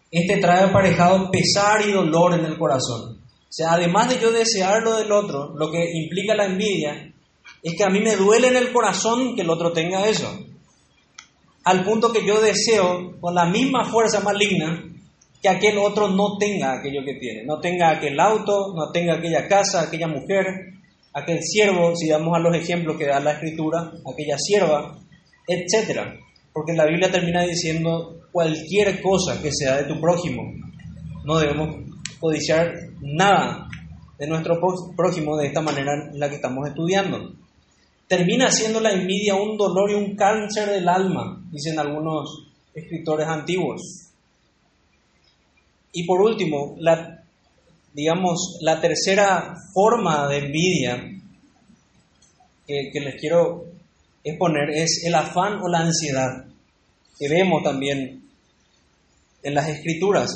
este 0.09 0.37
trae 0.37 0.63
aparejado 0.63 1.29
pesar 1.29 1.85
y 1.85 1.91
dolor 1.91 2.33
en 2.39 2.45
el 2.45 2.57
corazón. 2.57 3.19
O 3.19 3.51
sea, 3.51 3.73
además 3.73 4.07
de 4.07 4.21
yo 4.21 4.31
desear 4.31 4.81
lo 4.83 4.95
del 4.95 5.11
otro, 5.11 5.53
lo 5.53 5.69
que 5.69 5.83
implica 5.95 6.33
la 6.33 6.45
envidia, 6.45 7.13
es 7.61 7.75
que 7.75 7.83
a 7.83 7.89
mí 7.89 7.99
me 7.99 8.15
duele 8.15 8.47
en 8.47 8.55
el 8.55 8.71
corazón 8.71 9.35
que 9.35 9.41
el 9.41 9.49
otro 9.49 9.73
tenga 9.73 10.07
eso. 10.07 10.33
Al 11.65 11.83
punto 11.83 12.13
que 12.13 12.25
yo 12.25 12.39
deseo, 12.39 13.19
con 13.19 13.35
la 13.35 13.47
misma 13.47 13.83
fuerza 13.83 14.21
maligna, 14.21 14.81
que 15.41 15.49
aquel 15.49 15.77
otro 15.77 16.07
no 16.07 16.37
tenga 16.37 16.79
aquello 16.79 17.03
que 17.03 17.15
tiene, 17.15 17.43
no 17.43 17.59
tenga 17.59 17.89
aquel 17.89 18.17
auto, 18.17 18.73
no 18.73 18.93
tenga 18.93 19.15
aquella 19.15 19.45
casa, 19.45 19.81
aquella 19.81 20.07
mujer, 20.07 20.45
aquel 21.13 21.39
siervo, 21.43 21.97
si 21.97 22.07
damos 22.07 22.33
a 22.33 22.39
los 22.39 22.55
ejemplos 22.55 22.95
que 22.95 23.07
da 23.07 23.19
la 23.19 23.33
escritura, 23.33 23.91
aquella 24.09 24.37
sierva, 24.37 24.97
etcétera. 25.45 26.17
Porque 26.53 26.73
la 26.73 26.85
Biblia 26.85 27.11
termina 27.11 27.43
diciendo 27.43 28.19
cualquier 28.31 29.01
cosa 29.01 29.41
que 29.41 29.51
sea 29.51 29.77
de 29.77 29.83
tu 29.83 29.99
prójimo. 29.99 30.43
No 31.25 31.37
debemos 31.37 31.75
codiciar 32.19 32.73
nada 33.01 33.67
de 34.17 34.27
nuestro 34.27 34.59
prójimo 34.95 35.37
de 35.37 35.47
esta 35.47 35.61
manera 35.61 35.93
en 36.11 36.19
la 36.19 36.29
que 36.29 36.35
estamos 36.35 36.67
estudiando. 36.67 37.33
Termina 38.07 38.51
siendo 38.51 38.81
la 38.81 38.91
envidia 38.91 39.35
un 39.35 39.57
dolor 39.57 39.91
y 39.91 39.93
un 39.93 40.15
cáncer 40.15 40.69
del 40.69 40.89
alma, 40.89 41.41
dicen 41.51 41.79
algunos 41.79 42.47
escritores 42.73 43.27
antiguos. 43.27 44.09
Y 45.93 46.05
por 46.05 46.21
último, 46.21 46.75
la, 46.79 47.23
digamos, 47.93 48.57
la 48.61 48.81
tercera 48.81 49.55
forma 49.73 50.27
de 50.27 50.37
envidia 50.37 51.21
que, 52.67 52.89
que 52.91 52.99
les 52.99 53.15
quiero 53.15 53.68
exponer 54.23 54.69
es 54.69 55.03
el 55.05 55.15
afán 55.15 55.59
o 55.61 55.67
la 55.67 55.79
ansiedad, 55.79 56.45
que 57.17 57.29
vemos 57.29 57.63
también 57.63 58.23
en 59.43 59.53
las 59.53 59.67
escrituras. 59.69 60.29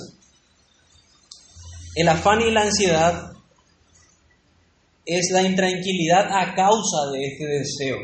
El 1.96 2.08
afán 2.08 2.42
y 2.42 2.52
la 2.52 2.64
ansiedad 2.64 3.32
es 5.06 5.30
la 5.32 5.44
intranquilidad 5.44 6.28
a 6.32 6.56
causa 6.56 7.12
de 7.12 7.26
este 7.28 7.46
deseo. 7.46 7.98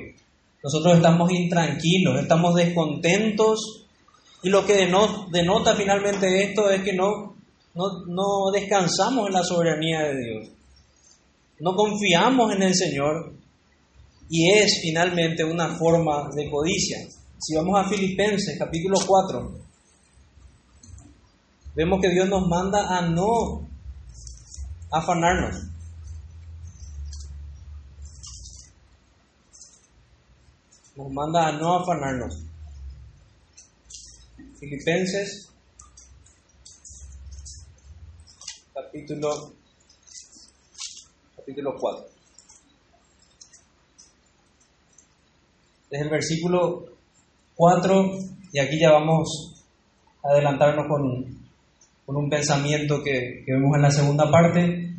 Nosotros 0.63 0.97
estamos 0.97 1.31
intranquilos, 1.31 2.21
estamos 2.21 2.55
descontentos 2.55 3.85
y 4.43 4.49
lo 4.49 4.65
que 4.65 4.75
denota, 4.75 5.75
finalmente 5.75 6.43
esto 6.43 6.69
es 6.69 6.81
que 6.81 6.93
no 6.93 7.29
no, 7.75 8.51
descansamos 8.51 9.27
en 9.27 9.33
la 9.33 9.43
soberanía 9.43 10.01
de 10.01 10.17
Dios. 10.17 10.49
No 11.59 11.75
confiamos 11.75 12.53
en 12.53 12.63
el 12.63 12.75
Señor 12.75 13.33
y 14.29 14.51
es 14.51 14.79
finalmente 14.81 15.43
una 15.43 15.75
forma 15.75 16.29
de 16.35 16.49
codicia. 16.49 16.99
Si 17.39 17.55
vamos 17.55 17.79
a 17.79 17.89
Filipenses 17.89 18.57
capítulo 18.59 18.97
4, 19.05 19.59
vemos 21.75 21.99
que 21.99 22.09
Dios 22.09 22.29
nos 22.29 22.47
manda 22.47 22.95
a 22.97 23.01
no 23.01 23.67
afanarnos. 24.91 25.65
Nos 30.95 31.11
manda 31.11 31.47
a 31.47 31.51
no 31.53 31.79
afanarnos. 31.79 32.43
Filipenses 34.59 35.49
capítulo, 38.73 39.53
capítulo 41.35 41.75
4. 41.79 42.18
Desde 45.89 46.05
el 46.05 46.09
versículo 46.09 46.85
4, 47.55 48.11
y 48.53 48.59
aquí 48.59 48.79
ya 48.79 48.91
vamos 48.91 49.65
a 50.23 50.33
adelantarnos 50.33 50.85
con, 50.87 51.25
con 52.05 52.17
un 52.17 52.29
pensamiento 52.29 53.01
que, 53.03 53.43
que 53.45 53.53
vemos 53.53 53.75
en 53.75 53.81
la 53.81 53.91
segunda 53.91 54.29
parte. 54.29 54.93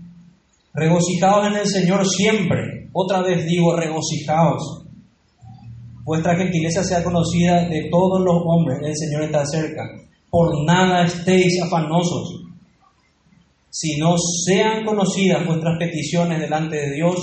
Regocijaos 0.75 1.47
en 1.47 1.57
el 1.57 1.67
Señor 1.67 2.07
siempre. 2.07 2.89
Otra 2.93 3.23
vez 3.23 3.47
digo, 3.47 3.77
regocijaos. 3.77 4.85
Vuestra 6.05 6.37
gentileza 6.37 6.83
sea 6.83 7.05
conocida 7.05 7.69
de 7.69 7.89
todos 7.91 8.21
los 8.21 8.43
hombres. 8.47 8.79
El 8.83 8.97
Señor 8.97 9.23
está 9.25 9.45
cerca. 9.47 9.83
Por 10.31 10.65
nada 10.65 11.05
estéis 11.05 11.63
afanosos 11.63 12.41
si 13.71 13.99
no 13.99 14.17
sean 14.19 14.85
conocidas 14.85 15.47
vuestras 15.47 15.79
peticiones 15.79 16.41
delante 16.41 16.77
de 16.77 16.95
Dios 16.97 17.17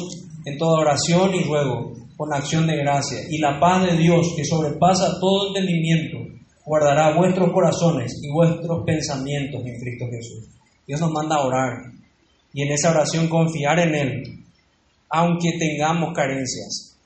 en 0.45 0.57
toda 0.57 0.79
oración 0.79 1.35
y 1.35 1.43
ruego, 1.43 1.91
con 2.17 2.33
acción 2.33 2.65
de 2.67 2.77
gracia. 2.77 3.19
Y 3.29 3.37
la 3.37 3.59
paz 3.59 3.85
de 3.85 3.95
Dios, 3.95 4.33
que 4.35 4.43
sobrepasa 4.43 5.19
todo 5.21 5.49
entendimiento, 5.49 6.17
guardará 6.65 7.15
vuestros 7.15 7.53
corazones 7.53 8.19
y 8.21 8.31
vuestros 8.33 8.83
pensamientos 8.85 9.61
en 9.63 9.79
Cristo 9.79 10.05
Jesús. 10.11 10.49
Dios 10.85 10.99
nos 10.99 11.11
manda 11.11 11.35
a 11.35 11.45
orar 11.45 11.73
y 12.53 12.63
en 12.63 12.71
esa 12.71 12.91
oración 12.91 13.29
confiar 13.29 13.79
en 13.79 13.95
Él, 13.95 14.23
aunque 15.09 15.57
tengamos 15.59 16.13
carencias. 16.13 16.97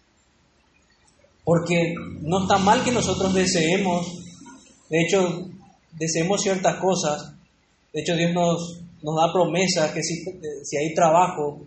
Porque 1.43 1.93
no 2.21 2.43
está 2.43 2.57
mal 2.57 2.83
que 2.83 2.91
nosotros 2.91 3.33
deseemos, 3.33 4.23
de 4.89 5.01
hecho, 5.01 5.49
deseemos 5.93 6.41
ciertas 6.41 6.75
cosas. 6.77 7.33
De 7.91 8.01
hecho, 8.01 8.15
Dios 8.15 8.33
nos, 8.33 8.81
nos 9.01 9.15
da 9.15 9.33
promesas 9.33 9.91
que 9.91 10.01
si, 10.03 10.23
si 10.63 10.77
hay 10.77 10.93
trabajo, 10.93 11.61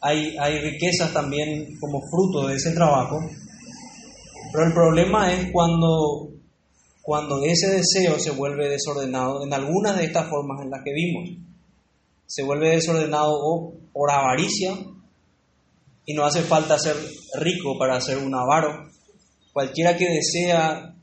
hay, 0.00 0.36
hay 0.38 0.58
riquezas 0.60 1.12
también 1.12 1.78
como 1.80 2.00
fruto 2.10 2.48
de 2.48 2.56
ese 2.56 2.72
trabajo. 2.72 3.18
Pero 4.52 4.66
el 4.66 4.72
problema 4.72 5.32
es 5.32 5.50
cuando, 5.52 6.30
cuando 7.02 7.44
ese 7.44 7.68
deseo 7.68 8.18
se 8.18 8.30
vuelve 8.30 8.68
desordenado 8.68 9.44
en 9.44 9.52
algunas 9.52 9.96
de 9.96 10.04
estas 10.04 10.28
formas 10.28 10.62
en 10.62 10.70
las 10.70 10.82
que 10.84 10.92
vimos. 10.92 11.30
Se 12.26 12.42
vuelve 12.42 12.70
desordenado 12.70 13.32
o 13.32 13.72
por 13.92 14.10
avaricia, 14.10 14.76
y 16.06 16.14
no 16.14 16.24
hace 16.24 16.42
falta 16.42 16.78
ser 16.78 16.96
rico 17.34 17.76
para 17.78 18.00
ser 18.00 18.18
un 18.18 18.34
avaro. 18.34 18.88
Cualquiera 19.52 19.96
que 19.96 20.08
desea, 20.08 20.94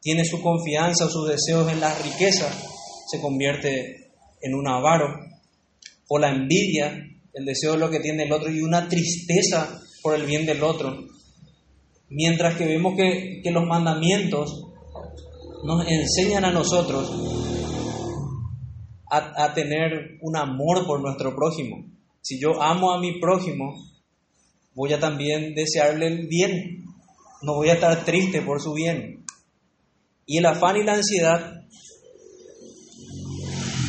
tiene 0.00 0.24
su 0.24 0.42
confianza 0.42 1.06
o 1.06 1.08
sus 1.08 1.28
deseos 1.28 1.70
en 1.70 1.80
la 1.80 1.94
riqueza, 1.94 2.50
se 3.08 3.20
convierte 3.20 4.10
en 4.40 4.54
un 4.54 4.66
avaro. 4.66 5.14
O 6.08 6.18
la 6.18 6.30
envidia, 6.30 6.92
el 7.34 7.44
deseo 7.44 7.72
de 7.72 7.78
lo 7.78 7.90
que 7.90 8.00
tiene 8.00 8.24
el 8.24 8.32
otro 8.32 8.50
y 8.50 8.60
una 8.60 8.88
tristeza 8.88 9.80
por 10.02 10.14
el 10.14 10.26
bien 10.26 10.46
del 10.46 10.62
otro. 10.62 11.06
Mientras 12.08 12.56
que 12.56 12.66
vemos 12.66 12.94
que, 12.96 13.40
que 13.42 13.50
los 13.50 13.64
mandamientos 13.66 14.64
nos 15.64 15.86
enseñan 15.88 16.44
a 16.44 16.52
nosotros 16.52 17.10
a, 19.10 19.44
a 19.44 19.54
tener 19.54 20.18
un 20.20 20.36
amor 20.36 20.86
por 20.86 21.00
nuestro 21.00 21.34
prójimo. 21.34 21.86
Si 22.20 22.38
yo 22.40 22.62
amo 22.62 22.92
a 22.92 23.00
mi 23.00 23.18
prójimo, 23.18 23.74
voy 24.74 24.92
a 24.92 25.00
también 25.00 25.54
desearle 25.54 26.06
el 26.06 26.26
bien. 26.28 26.84
No 27.42 27.54
voy 27.54 27.70
a 27.70 27.74
estar 27.74 28.04
triste 28.04 28.42
por 28.42 28.60
su 28.60 28.74
bien. 28.74 29.24
Y 30.26 30.38
el 30.38 30.46
afán 30.46 30.76
y 30.76 30.84
la 30.84 30.94
ansiedad, 30.94 31.64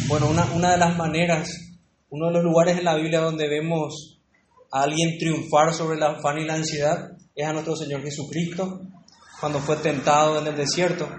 bueno, 0.08 0.30
una, 0.30 0.46
una 0.54 0.72
de 0.72 0.78
las 0.78 0.98
maneras, 0.98 1.73
uno 2.13 2.27
de 2.27 2.34
los 2.34 2.43
lugares 2.43 2.77
en 2.77 2.84
la 2.84 2.96
Biblia 2.96 3.22
donde 3.22 3.50
vemos 3.50 4.20
a 4.72 4.84
alguien 4.84 5.17
triunfar 5.17 5.74
sobre 5.74 5.98
el 5.98 6.03
afán 6.03 6.38
y 6.38 6.46
la 6.46 6.53
ansiedad 6.53 7.17
es 7.34 7.43
a 7.43 7.53
nuestro 7.53 7.75
Señor 7.75 8.03
Jesucristo, 8.03 8.82
cuando 9.39 9.60
fue 9.60 9.77
tentado 9.77 10.39
en 10.39 10.46
el 10.46 10.55
desierto. 10.55 11.10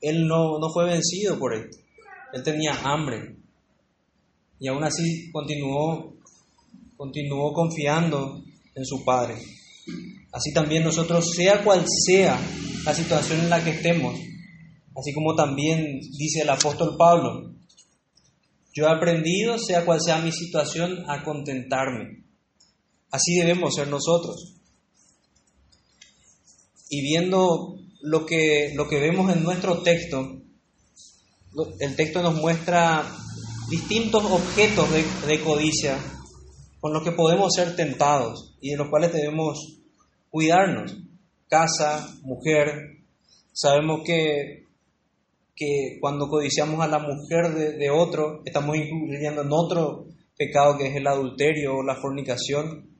Él 0.00 0.26
no, 0.26 0.58
no 0.58 0.68
fue 0.74 0.86
vencido 0.86 1.38
por 1.38 1.54
esto. 1.54 1.76
Él 2.32 2.42
tenía 2.42 2.72
hambre. 2.82 3.36
Y 4.58 4.66
aún 4.66 4.82
así 4.82 5.30
continuó 5.30 6.14
continuó 6.96 7.52
confiando 7.52 8.42
en 8.74 8.84
su 8.84 9.04
Padre. 9.04 9.36
Así 10.32 10.52
también 10.52 10.82
nosotros, 10.82 11.30
sea 11.36 11.62
cual 11.62 11.84
sea 12.04 12.36
la 12.84 12.92
situación 12.92 13.42
en 13.42 13.50
la 13.50 13.62
que 13.62 13.70
estemos, 13.70 14.18
así 14.96 15.14
como 15.14 15.36
también 15.36 16.00
dice 16.18 16.40
el 16.42 16.50
apóstol 16.50 16.96
Pablo, 16.98 17.57
yo 18.78 18.84
he 18.84 18.90
aprendido, 18.90 19.58
sea 19.58 19.84
cual 19.84 20.00
sea 20.00 20.20
mi 20.20 20.30
situación, 20.30 21.04
a 21.10 21.24
contentarme. 21.24 22.24
Así 23.10 23.34
debemos 23.34 23.74
ser 23.74 23.88
nosotros. 23.88 24.54
Y 26.88 27.02
viendo 27.02 27.76
lo 28.02 28.24
que, 28.24 28.72
lo 28.76 28.88
que 28.88 29.00
vemos 29.00 29.34
en 29.34 29.42
nuestro 29.42 29.82
texto, 29.82 30.40
el 31.80 31.96
texto 31.96 32.22
nos 32.22 32.36
muestra 32.36 33.04
distintos 33.68 34.24
objetos 34.24 34.88
de, 34.92 35.04
de 35.26 35.40
codicia 35.42 35.98
con 36.78 36.92
los 36.92 37.02
que 37.02 37.10
podemos 37.10 37.52
ser 37.52 37.74
tentados 37.74 38.54
y 38.60 38.70
de 38.70 38.76
los 38.76 38.90
cuales 38.90 39.12
debemos 39.12 39.80
cuidarnos. 40.30 40.96
Casa, 41.48 42.14
mujer. 42.22 43.00
Sabemos 43.52 44.02
que, 44.06 44.67
que 45.58 45.98
cuando 46.00 46.28
codiciamos 46.28 46.80
a 46.80 46.86
la 46.86 47.00
mujer 47.00 47.52
de, 47.52 47.90
otro, 47.90 48.42
estamos 48.44 48.76
incluyendo 48.76 49.42
en 49.42 49.48
otro 49.50 50.06
pecado 50.36 50.78
que 50.78 50.86
es 50.86 50.94
el 50.94 51.06
adulterio 51.08 51.78
o 51.78 51.82
la 51.82 51.96
fornicación. 51.96 52.96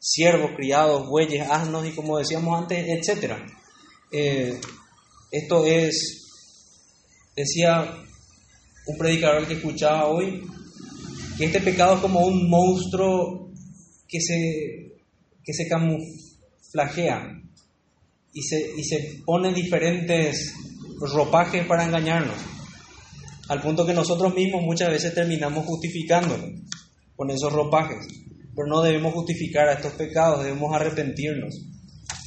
Siervos, 0.00 0.50
criados, 0.56 1.06
bueyes, 1.06 1.48
asnos 1.48 1.86
y 1.86 1.92
como 1.92 2.18
decíamos 2.18 2.60
antes, 2.60 2.84
etc. 2.88 3.34
Eh, 4.10 4.58
esto 5.30 5.64
es, 5.64 6.26
decía 7.36 7.94
un 8.86 8.98
predicador 8.98 9.46
que 9.46 9.54
escuchaba 9.54 10.08
hoy, 10.08 10.42
que 11.38 11.44
este 11.44 11.60
pecado 11.60 11.94
es 11.94 12.00
como 12.00 12.26
un 12.26 12.50
monstruo 12.50 13.52
que 14.08 14.20
se, 14.20 14.96
que 15.44 15.52
se 15.52 15.68
camuflajea 15.68 17.40
y 18.32 18.42
se, 18.42 18.72
y 18.76 18.82
se 18.82 19.20
pone 19.24 19.54
diferentes 19.54 20.54
ropajes 21.00 21.66
para 21.66 21.84
engañarnos, 21.84 22.36
al 23.48 23.62
punto 23.62 23.86
que 23.86 23.94
nosotros 23.94 24.34
mismos 24.34 24.62
muchas 24.62 24.90
veces 24.90 25.14
terminamos 25.14 25.64
justificándonos 25.64 26.50
con 27.16 27.30
esos 27.30 27.52
ropajes, 27.52 28.06
pero 28.54 28.68
no 28.68 28.82
debemos 28.82 29.14
justificar 29.14 29.68
a 29.68 29.74
estos 29.74 29.92
pecados, 29.94 30.44
debemos 30.44 30.74
arrepentirnos. 30.74 31.54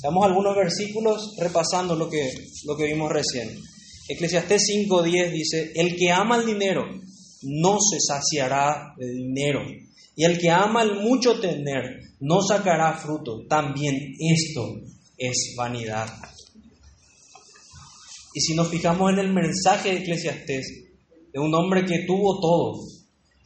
Damos 0.01 0.25
algunos 0.25 0.55
versículos 0.55 1.35
repasando 1.39 1.95
lo 1.95 2.09
que, 2.09 2.29
lo 2.65 2.75
que 2.75 2.85
vimos 2.85 3.11
recién. 3.11 3.49
Eclesiastés 4.09 4.63
5.10 4.89 5.31
dice, 5.31 5.71
el 5.75 5.95
que 5.95 6.11
ama 6.11 6.37
el 6.37 6.45
dinero 6.45 6.83
no 7.43 7.77
se 7.79 7.99
saciará 7.99 8.93
de 8.97 9.09
dinero. 9.09 9.61
Y 10.15 10.25
el 10.25 10.39
que 10.39 10.49
ama 10.49 10.83
el 10.83 10.95
mucho 10.95 11.39
tener 11.39 12.01
no 12.19 12.41
sacará 12.41 12.97
fruto. 12.97 13.45
También 13.47 13.95
esto 14.19 14.75
es 15.17 15.53
vanidad. 15.57 16.07
Y 18.33 18.41
si 18.41 18.55
nos 18.55 18.69
fijamos 18.69 19.11
en 19.11 19.19
el 19.19 19.33
mensaje 19.33 19.89
de 19.89 19.97
Eclesiastés, 19.99 20.85
de 21.31 21.39
un 21.39 21.53
hombre 21.53 21.85
que 21.85 22.05
tuvo 22.05 22.39
todo, 22.39 22.79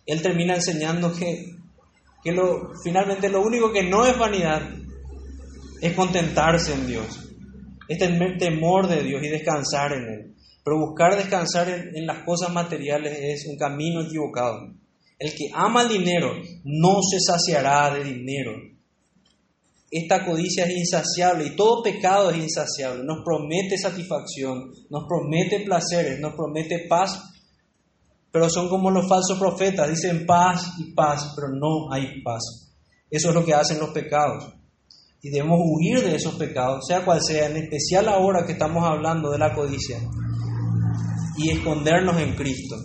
él 0.06 0.22
termina 0.22 0.56
enseñando 0.56 1.14
que, 1.14 1.46
que 2.24 2.32
lo, 2.32 2.72
finalmente 2.84 3.30
lo 3.30 3.42
único 3.42 3.72
que 3.72 3.84
no 3.84 4.06
es 4.06 4.18
vanidad 4.18 4.62
es 5.82 5.94
contentarse 5.94 6.74
en 6.74 6.88
Dios, 6.88 7.08
es 7.88 7.98
tener 7.98 8.38
temor 8.38 8.88
de 8.88 9.04
Dios 9.04 9.22
y 9.24 9.30
descansar 9.30 9.94
en 9.94 10.04
Él. 10.04 10.34
Pero 10.64 10.80
buscar 10.80 11.16
descansar 11.16 11.70
en, 11.70 12.06
las 12.06 12.26
cosas 12.26 12.52
materiales 12.52 13.18
es 13.22 13.48
un 13.48 13.58
camino 13.58 14.02
equivocado. 14.02 14.74
El 15.18 15.32
que 15.32 15.50
ama 15.54 15.84
el 15.84 15.90
dinero 15.90 16.34
no 16.66 17.02
se 17.10 17.20
saciará 17.20 17.94
de 17.94 18.04
dinero. 18.04 18.52
Esta 19.90 20.26
codicia 20.26 20.66
es 20.66 20.76
insaciable 20.76 21.46
y 21.46 21.56
todo 21.56 21.82
pecado 21.82 22.30
es 22.32 22.38
insaciable. 22.38 23.04
Nos 23.06 23.24
promete 23.24 23.78
satisfacción, 23.78 24.72
nos 24.90 25.06
promete 25.08 25.62
placeres, 25.62 26.20
nos 26.20 26.34
promete 26.36 26.88
paz, 26.90 27.22
pero 28.32 28.50
son 28.50 28.68
como 28.68 28.92
los 28.92 29.08
falsos 29.08 29.40
profetas, 29.40 29.90
dicen 29.90 30.26
paz 30.26 30.74
y 30.78 30.92
paz, 30.92 31.32
pero 31.36 31.48
no 31.50 31.92
hay 31.92 32.22
paz. 32.22 32.74
Eso 33.10 33.30
es 33.30 33.36
lo 33.36 33.46
que 33.46 33.54
hacen 33.54 33.80
los 33.80 33.92
pecados. 33.92 34.54
Y 35.22 35.30
debemos 35.30 35.60
huir 35.64 36.04
de 36.04 36.16
esos 36.16 36.36
pecados, 36.36 36.86
sea 36.86 37.06
cual 37.06 37.22
sea, 37.24 37.48
en 37.48 37.58
especial 37.58 38.10
ahora 38.10 38.46
que 38.46 38.52
estamos 38.54 38.86
hablando 38.86 39.32
de 39.32 39.40
la 39.40 39.54
codicia 39.56 40.00
y 41.38 41.50
escondernos 41.50 42.20
en 42.20 42.36
Cristo. 42.36 42.76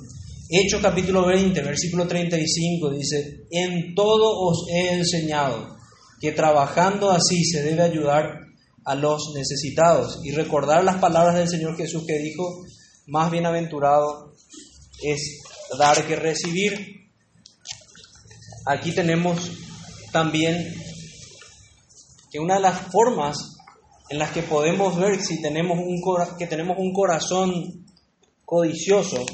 Hechos 0.49 0.81
capítulo 0.81 1.27
20, 1.27 1.61
versículo 1.63 2.07
35 2.07 2.91
dice, 2.91 3.47
en 3.51 3.95
todo 3.95 4.39
os 4.41 4.67
he 4.71 4.93
enseñado 4.95 5.82
que 6.23 6.31
trabajando 6.31 7.11
así 7.11 7.43
se 7.43 7.65
debe 7.65 7.83
ayudar 7.83 8.39
a 8.85 8.95
los 8.95 9.33
necesitados 9.35 10.21
y 10.23 10.31
recordar 10.31 10.85
las 10.85 10.99
palabras 10.99 11.35
del 11.35 11.49
Señor 11.49 11.77
Jesús 11.77 12.05
que 12.07 12.21
dijo, 12.21 12.63
más 13.09 13.33
bienaventurado 13.33 14.33
es 15.03 15.43
dar 15.77 16.07
que 16.07 16.15
recibir. 16.15 17.11
Aquí 18.67 18.93
tenemos 18.93 19.51
también 20.13 20.73
que 22.31 22.39
una 22.39 22.55
de 22.55 22.61
las 22.61 22.93
formas 22.93 23.57
en 24.09 24.21
las 24.21 24.31
que 24.31 24.45
podemos 24.45 24.97
ver 24.97 25.21
si 25.21 25.43
tenemos 25.43 25.77
un, 25.77 26.01
que 26.39 26.47
tenemos 26.47 26.79
un 26.79 26.93
corazón 26.93 27.85
codicioso, 28.45 29.27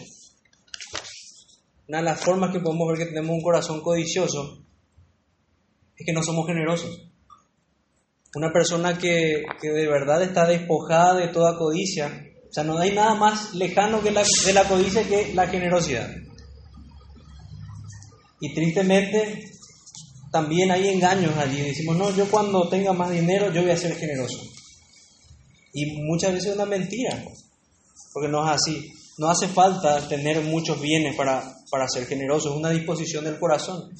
una 1.87 1.99
de 1.99 2.05
las 2.05 2.19
formas 2.19 2.51
que 2.51 2.61
podemos 2.61 2.89
ver 2.89 2.99
que 3.07 3.13
tenemos 3.13 3.37
un 3.37 3.43
corazón 3.43 3.83
codicioso 3.83 4.65
es 5.99 6.07
que 6.07 6.13
no 6.13 6.23
somos 6.23 6.47
generosos. 6.47 7.09
Una 8.35 8.53
persona 8.53 8.99
que, 8.99 9.43
de 9.63 9.89
verdad 9.89 10.23
está 10.23 10.47
despojada 10.47 11.17
de 11.17 11.29
toda 11.29 11.59
codicia, 11.59 12.25
o 12.49 12.53
sea, 12.53 12.63
no 12.63 12.79
hay 12.79 12.93
nada 12.93 13.15
más 13.15 13.55
lejano 13.55 14.03
que 14.03 14.11
la, 14.11 14.23
de 14.45 14.53
la 14.53 14.65
codicia 14.65 15.07
que 15.07 15.35
la 15.35 15.49
generosidad. 15.49 16.09
Y 18.41 18.55
tristemente 18.55 19.51
también 20.31 20.71
hay 20.71 20.89
engaños 20.89 21.37
allí. 21.37 21.61
Decimos, 21.61 21.97
no, 21.97 22.15
yo 22.15 22.31
cuando 22.31 22.69
tenga 22.69 22.93
más 22.93 23.11
dinero 23.11 23.53
yo 23.53 23.63
voy 23.63 23.73
a 23.73 23.77
ser 23.77 23.97
generoso. 23.97 24.39
Y 25.73 26.03
muchas 26.03 26.33
veces 26.33 26.51
es 26.51 26.55
una 26.55 26.67
mentira, 26.67 27.25
porque 28.13 28.29
no 28.29 28.47
es 28.47 28.55
así. 28.55 28.93
No 29.19 29.29
hace 29.29 29.49
falta 29.49 30.07
tener 30.09 30.41
muchos 30.43 30.81
bienes 30.81 31.17
para, 31.17 31.43
para 31.71 31.89
ser 31.89 32.07
generosos, 32.07 32.53
es 32.53 32.59
una 32.59 32.71
disposición 32.71 33.25
del 33.25 33.39
corazón. 33.39 33.91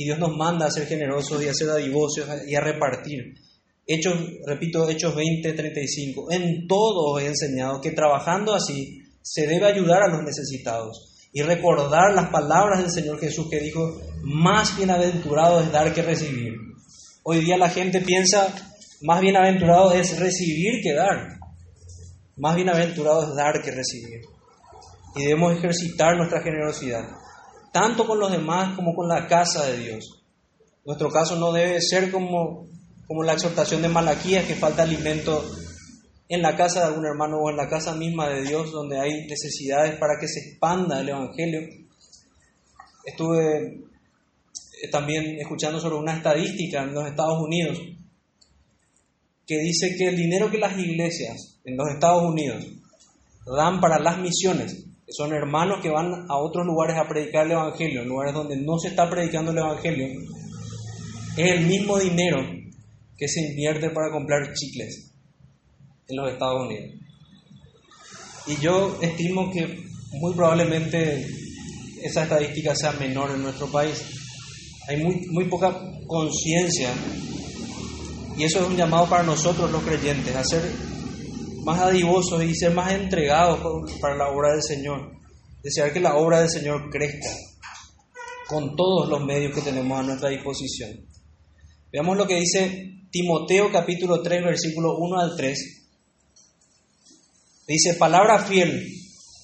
Y 0.00 0.04
Dios 0.04 0.18
nos 0.18 0.34
manda 0.34 0.64
a 0.64 0.70
ser 0.70 0.86
generosos 0.86 1.44
y 1.44 1.48
a 1.48 1.52
ser 1.52 1.66
dadivosos 1.66 2.26
y 2.46 2.54
a 2.54 2.62
repartir. 2.62 3.34
Hechos, 3.86 4.16
repito, 4.46 4.88
Hechos 4.88 5.14
20, 5.14 5.52
35. 5.52 6.32
En 6.32 6.66
todo 6.66 7.18
he 7.18 7.26
enseñado 7.26 7.82
que 7.82 7.90
trabajando 7.90 8.54
así 8.54 9.02
se 9.20 9.46
debe 9.46 9.66
ayudar 9.66 10.02
a 10.02 10.08
los 10.08 10.22
necesitados 10.22 11.28
y 11.34 11.42
recordar 11.42 12.14
las 12.14 12.30
palabras 12.30 12.80
del 12.80 12.90
Señor 12.90 13.20
Jesús 13.20 13.48
que 13.50 13.60
dijo, 13.60 14.00
más 14.22 14.74
bienaventurado 14.78 15.60
es 15.60 15.70
dar 15.70 15.92
que 15.92 16.00
recibir. 16.00 16.54
Hoy 17.22 17.44
día 17.44 17.58
la 17.58 17.68
gente 17.68 18.00
piensa, 18.00 18.54
más 19.02 19.20
bienaventurado 19.20 19.92
es 19.92 20.18
recibir 20.18 20.80
que 20.82 20.94
dar. 20.94 21.38
Más 22.38 22.56
bienaventurado 22.56 23.24
es 23.24 23.36
dar 23.36 23.60
que 23.62 23.70
recibir. 23.70 24.22
Y 25.14 25.24
debemos 25.24 25.58
ejercitar 25.58 26.16
nuestra 26.16 26.40
generosidad, 26.40 27.04
tanto 27.72 28.06
con 28.06 28.18
los 28.18 28.30
demás 28.30 28.74
como 28.76 28.94
con 28.94 29.08
la 29.08 29.26
casa 29.26 29.66
de 29.66 29.78
Dios. 29.78 30.22
Nuestro 30.84 31.10
caso 31.10 31.36
no 31.36 31.52
debe 31.52 31.80
ser 31.80 32.10
como, 32.10 32.66
como 33.06 33.22
la 33.22 33.34
exhortación 33.34 33.82
de 33.82 33.88
Malaquías, 33.88 34.46
que 34.46 34.54
falta 34.54 34.82
alimento 34.82 35.44
en 36.28 36.42
la 36.42 36.56
casa 36.56 36.80
de 36.80 36.86
algún 36.86 37.06
hermano 37.06 37.38
o 37.38 37.50
en 37.50 37.56
la 37.56 37.68
casa 37.68 37.94
misma 37.94 38.28
de 38.28 38.42
Dios, 38.42 38.70
donde 38.70 38.98
hay 38.98 39.26
necesidades 39.26 39.98
para 39.98 40.18
que 40.20 40.28
se 40.28 40.50
expanda 40.50 41.00
el 41.00 41.08
Evangelio. 41.08 41.60
Estuve 43.04 43.84
eh, 44.82 44.88
también 44.90 45.40
escuchando 45.40 45.80
sobre 45.80 45.96
una 45.96 46.16
estadística 46.16 46.82
en 46.82 46.94
los 46.94 47.06
Estados 47.06 47.38
Unidos 47.42 47.78
que 49.46 49.58
dice 49.58 49.96
que 49.98 50.08
el 50.08 50.16
dinero 50.16 50.48
que 50.48 50.58
las 50.58 50.78
iglesias 50.78 51.58
en 51.64 51.76
los 51.76 51.88
Estados 51.92 52.22
Unidos 52.22 52.64
dan 53.44 53.80
para 53.80 53.98
las 53.98 54.18
misiones, 54.18 54.86
son 55.10 55.32
hermanos 55.32 55.80
que 55.82 55.90
van 55.90 56.26
a 56.28 56.36
otros 56.36 56.66
lugares 56.66 56.96
a 56.96 57.08
predicar 57.08 57.46
el 57.46 57.52
Evangelio, 57.52 58.02
en 58.02 58.08
lugares 58.08 58.34
donde 58.34 58.56
no 58.56 58.78
se 58.78 58.88
está 58.88 59.08
predicando 59.10 59.50
el 59.52 59.58
Evangelio, 59.58 60.06
es 61.36 61.52
el 61.52 61.66
mismo 61.66 61.98
dinero 61.98 62.38
que 63.16 63.28
se 63.28 63.40
invierte 63.50 63.90
para 63.90 64.10
comprar 64.10 64.52
chicles 64.54 65.12
en 66.08 66.16
los 66.16 66.32
Estados 66.32 66.66
Unidos. 66.66 66.94
Y 68.46 68.56
yo 68.56 68.98
estimo 69.00 69.50
que 69.52 69.84
muy 70.12 70.34
probablemente 70.34 71.26
esa 72.02 72.24
estadística 72.24 72.74
sea 72.74 72.92
menor 72.92 73.30
en 73.30 73.42
nuestro 73.42 73.70
país. 73.70 74.02
Hay 74.88 75.02
muy, 75.02 75.26
muy 75.30 75.44
poca 75.44 75.78
conciencia 76.06 76.90
y 78.36 78.44
eso 78.44 78.60
es 78.60 78.68
un 78.68 78.76
llamado 78.76 79.08
para 79.08 79.22
nosotros 79.22 79.70
los 79.70 79.82
creyentes, 79.82 80.34
a 80.34 80.42
ser 80.42 80.62
más 81.70 81.80
adivosos 81.80 82.42
y 82.42 82.54
ser 82.54 82.74
más 82.74 82.92
entregados 82.92 83.60
para 84.00 84.16
la 84.16 84.28
obra 84.28 84.52
del 84.52 84.62
Señor. 84.62 85.12
Desear 85.62 85.92
que 85.92 86.00
la 86.00 86.16
obra 86.16 86.40
del 86.40 86.50
Señor 86.50 86.90
crezca 86.90 87.30
con 88.48 88.74
todos 88.74 89.08
los 89.08 89.24
medios 89.24 89.54
que 89.54 89.60
tenemos 89.60 90.00
a 90.00 90.02
nuestra 90.02 90.30
disposición. 90.30 90.90
Veamos 91.92 92.16
lo 92.16 92.26
que 92.26 92.40
dice 92.40 93.06
Timoteo 93.10 93.70
capítulo 93.70 94.20
3, 94.20 94.42
versículo 94.44 94.96
1 94.98 95.20
al 95.20 95.36
3. 95.36 95.86
Dice, 97.68 97.94
palabra 97.94 98.44
fiel, 98.44 98.88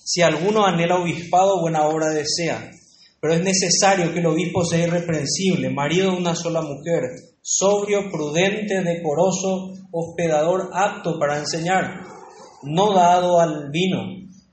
si 0.04 0.22
alguno 0.22 0.66
anhela 0.66 0.98
obispado, 0.98 1.60
buena 1.60 1.86
obra 1.86 2.08
desea, 2.08 2.72
pero 3.20 3.34
es 3.34 3.42
necesario 3.42 4.12
que 4.12 4.18
el 4.18 4.26
obispo 4.26 4.64
sea 4.64 4.84
irreprensible, 4.84 5.70
marido 5.70 6.10
de 6.10 6.16
una 6.16 6.34
sola 6.34 6.60
mujer, 6.60 7.02
sobrio, 7.40 8.10
prudente, 8.10 8.82
decoroso, 8.82 9.74
hospedador 9.92 10.70
apto 10.72 11.20
para 11.20 11.38
enseñar, 11.38 12.15
no 12.62 12.94
dado 12.94 13.40
al 13.40 13.70
vino, 13.70 14.02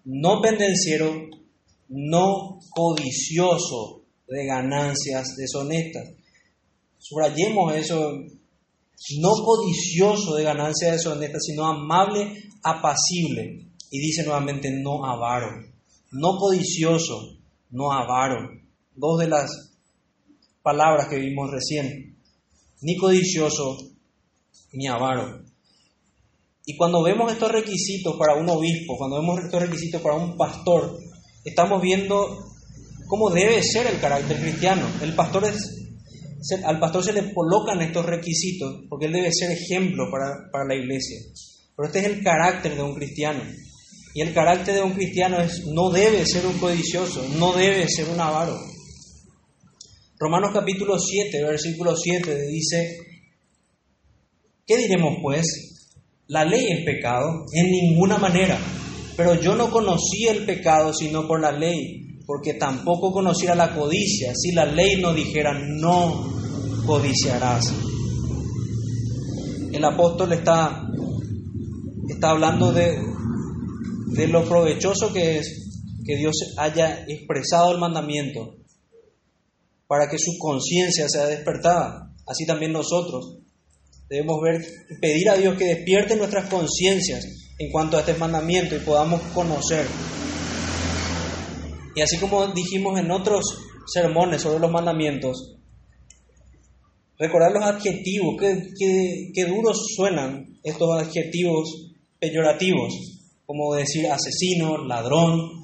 no 0.05 0.41
pendenciero, 0.41 1.11
no 1.89 2.59
codicioso 2.71 4.05
de 4.27 4.45
ganancias 4.45 5.35
deshonestas. 5.37 6.03
Subrayemos 6.99 7.75
eso, 7.75 8.11
no 9.19 9.29
codicioso 9.43 10.35
de 10.35 10.43
ganancias 10.43 10.93
deshonestas, 10.93 11.43
sino 11.45 11.65
amable, 11.65 12.43
apacible. 12.63 13.67
Y 13.91 13.99
dice 13.99 14.23
nuevamente, 14.23 14.71
no 14.71 15.05
avaro, 15.05 15.49
no 16.11 16.37
codicioso, 16.37 17.37
no 17.69 17.91
avaro. 17.91 18.49
Dos 18.95 19.19
de 19.19 19.27
las 19.27 19.73
palabras 20.61 21.07
que 21.09 21.17
vimos 21.17 21.49
recién 21.51 22.13
ni 22.83 22.97
codicioso, 22.97 23.77
ni 24.73 24.87
avaro. 24.87 25.41
Y 26.65 26.77
cuando 26.77 27.03
vemos 27.03 27.31
estos 27.31 27.51
requisitos 27.51 28.15
para 28.17 28.35
un 28.35 28.49
obispo, 28.49 28.97
cuando 28.97 29.19
vemos 29.19 29.43
estos 29.43 29.61
requisitos 29.61 30.01
para 30.01 30.15
un 30.15 30.37
pastor, 30.37 30.97
estamos 31.43 31.81
viendo 31.81 32.45
cómo 33.07 33.29
debe 33.29 33.61
ser 33.61 33.87
el 33.87 33.99
carácter 33.99 34.39
cristiano. 34.39 34.87
El 35.01 35.13
pastor 35.13 35.45
es, 35.45 35.57
al 36.63 36.79
pastor 36.79 37.03
se 37.03 37.13
le 37.13 37.33
colocan 37.33 37.81
estos 37.81 38.05
requisitos 38.05 38.85
porque 38.89 39.07
él 39.07 39.13
debe 39.13 39.29
ser 39.33 39.51
ejemplo 39.51 40.09
para, 40.09 40.49
para 40.51 40.65
la 40.65 40.75
iglesia. 40.75 41.19
Pero 41.75 41.87
este 41.87 41.99
es 41.99 42.05
el 42.05 42.23
carácter 42.23 42.75
de 42.75 42.81
un 42.81 42.95
cristiano. 42.95 43.43
Y 44.15 44.21
el 44.21 44.33
carácter 44.33 44.75
de 44.75 44.83
un 44.83 44.93
cristiano 44.93 45.41
es 45.41 45.65
no 45.65 45.89
debe 45.89 46.25
ser 46.25 46.45
un 46.45 46.57
codicioso, 46.59 47.27
no 47.37 47.51
debe 47.53 47.89
ser 47.89 48.07
un 48.07 48.21
avaro. 48.21 48.57
Romanos 50.17 50.51
capítulo 50.53 50.97
7, 50.97 51.43
versículo 51.43 51.97
7 51.97 52.47
dice, 52.47 52.99
¿qué 54.65 54.77
diremos 54.77 55.17
pues? 55.21 55.72
La 56.33 56.43
ley 56.43 56.65
es 56.71 56.83
pecado 56.83 57.45
en 57.53 57.69
ninguna 57.69 58.17
manera, 58.17 58.57
pero 59.15 59.39
yo 59.39 59.55
no 59.55 59.69
conocí 59.69 60.25
el 60.27 60.47
pecado 60.47 60.91
sino 60.91 61.27
por 61.27 61.39
la 61.39 61.51
ley, 61.51 62.23
porque 62.25 62.55
tampoco 62.55 63.11
conociera 63.11 63.53
la 63.53 63.75
codicia, 63.75 64.33
si 64.35 64.51
la 64.51 64.65
ley 64.65 64.99
no 64.99 65.13
dijera 65.13 65.53
no 65.53 66.33
codiciarás. 66.87 67.71
El 69.73 69.85
apóstol 69.85 70.33
está, 70.33 70.87
está 72.09 72.31
hablando 72.31 72.71
de, 72.71 72.99
de 74.07 74.27
lo 74.27 74.43
provechoso 74.49 75.13
que 75.13 75.37
es 75.37 75.69
que 76.03 76.17
Dios 76.17 76.55
haya 76.57 77.05
expresado 77.07 77.73
el 77.73 77.77
mandamiento 77.77 78.55
para 79.85 80.09
que 80.09 80.17
su 80.17 80.31
conciencia 80.39 81.07
sea 81.07 81.27
despertada. 81.27 82.11
Así 82.25 82.47
también 82.47 82.71
nosotros 82.71 83.42
debemos 84.13 84.39
ver, 84.41 84.61
pedir 85.01 85.27
a 85.29 85.35
Dios 85.35 85.57
que 85.57 85.65
despierte 85.65 86.15
nuestras 86.15 86.47
conciencias 86.47 87.25
en 87.57 87.71
cuanto 87.71 87.97
a 87.97 88.01
este 88.01 88.13
mandamiento 88.13 88.75
y 88.75 88.79
podamos 88.79 89.19
conocer. 89.33 89.87
Y 91.95 92.01
así 92.01 92.17
como 92.17 92.45
dijimos 92.47 92.99
en 92.99 93.09
otros 93.09 93.43
sermones 93.91 94.43
sobre 94.43 94.59
los 94.59 94.71
mandamientos, 94.71 95.55
recordar 97.17 97.51
los 97.51 97.63
adjetivos, 97.63 98.35
qué, 98.39 99.45
duros 99.45 99.81
suenan 99.95 100.59
estos 100.63 101.01
adjetivos 101.01 101.91
peyorativos, 102.19 102.93
como 103.47 103.73
decir 103.73 104.05
asesino, 104.11 104.85
ladrón, 104.85 105.63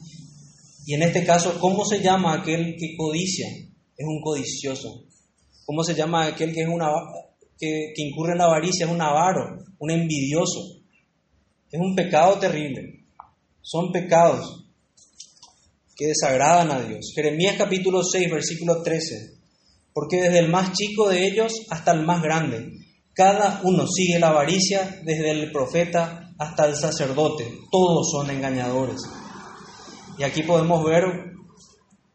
y 0.87 0.95
en 0.95 1.03
este 1.03 1.23
caso, 1.23 1.59
¿cómo 1.59 1.85
se 1.85 2.01
llama 2.01 2.33
aquel 2.33 2.75
que 2.79 2.95
codicia? 2.97 3.47
es 3.99 4.07
un 4.07 4.21
codicioso. 4.21 5.03
¿Cómo 5.65 5.83
se 5.83 5.93
llama 5.93 6.25
aquel 6.25 6.53
que, 6.53 6.61
es 6.61 6.67
una, 6.67 6.87
que, 7.59 7.91
que 7.95 8.01
incurre 8.01 8.31
en 8.31 8.39
la 8.39 8.45
avaricia? 8.45 8.85
Es 8.85 8.91
un 8.91 9.01
avaro, 9.01 9.59
un 9.79 9.91
envidioso. 9.91 10.79
Es 11.71 11.79
un 11.79 11.95
pecado 11.95 12.39
terrible. 12.39 13.05
Son 13.61 13.91
pecados 13.91 14.65
que 15.95 16.07
desagradan 16.07 16.71
a 16.71 16.81
Dios. 16.81 17.11
Jeremías 17.13 17.55
capítulo 17.57 18.03
6, 18.03 18.31
versículo 18.31 18.81
13. 18.81 19.33
Porque 19.93 20.21
desde 20.21 20.39
el 20.39 20.49
más 20.49 20.71
chico 20.71 21.09
de 21.09 21.27
ellos 21.27 21.51
hasta 21.69 21.91
el 21.91 22.05
más 22.05 22.21
grande, 22.21 22.71
cada 23.13 23.59
uno 23.65 23.85
sigue 23.85 24.17
la 24.17 24.29
avaricia 24.29 25.01
desde 25.03 25.31
el 25.31 25.51
profeta 25.51 26.31
hasta 26.39 26.65
el 26.67 26.75
sacerdote. 26.77 27.51
Todos 27.69 28.09
son 28.11 28.29
engañadores. 28.31 29.01
Y 30.17 30.23
aquí 30.23 30.43
podemos 30.43 30.85
ver 30.85 31.03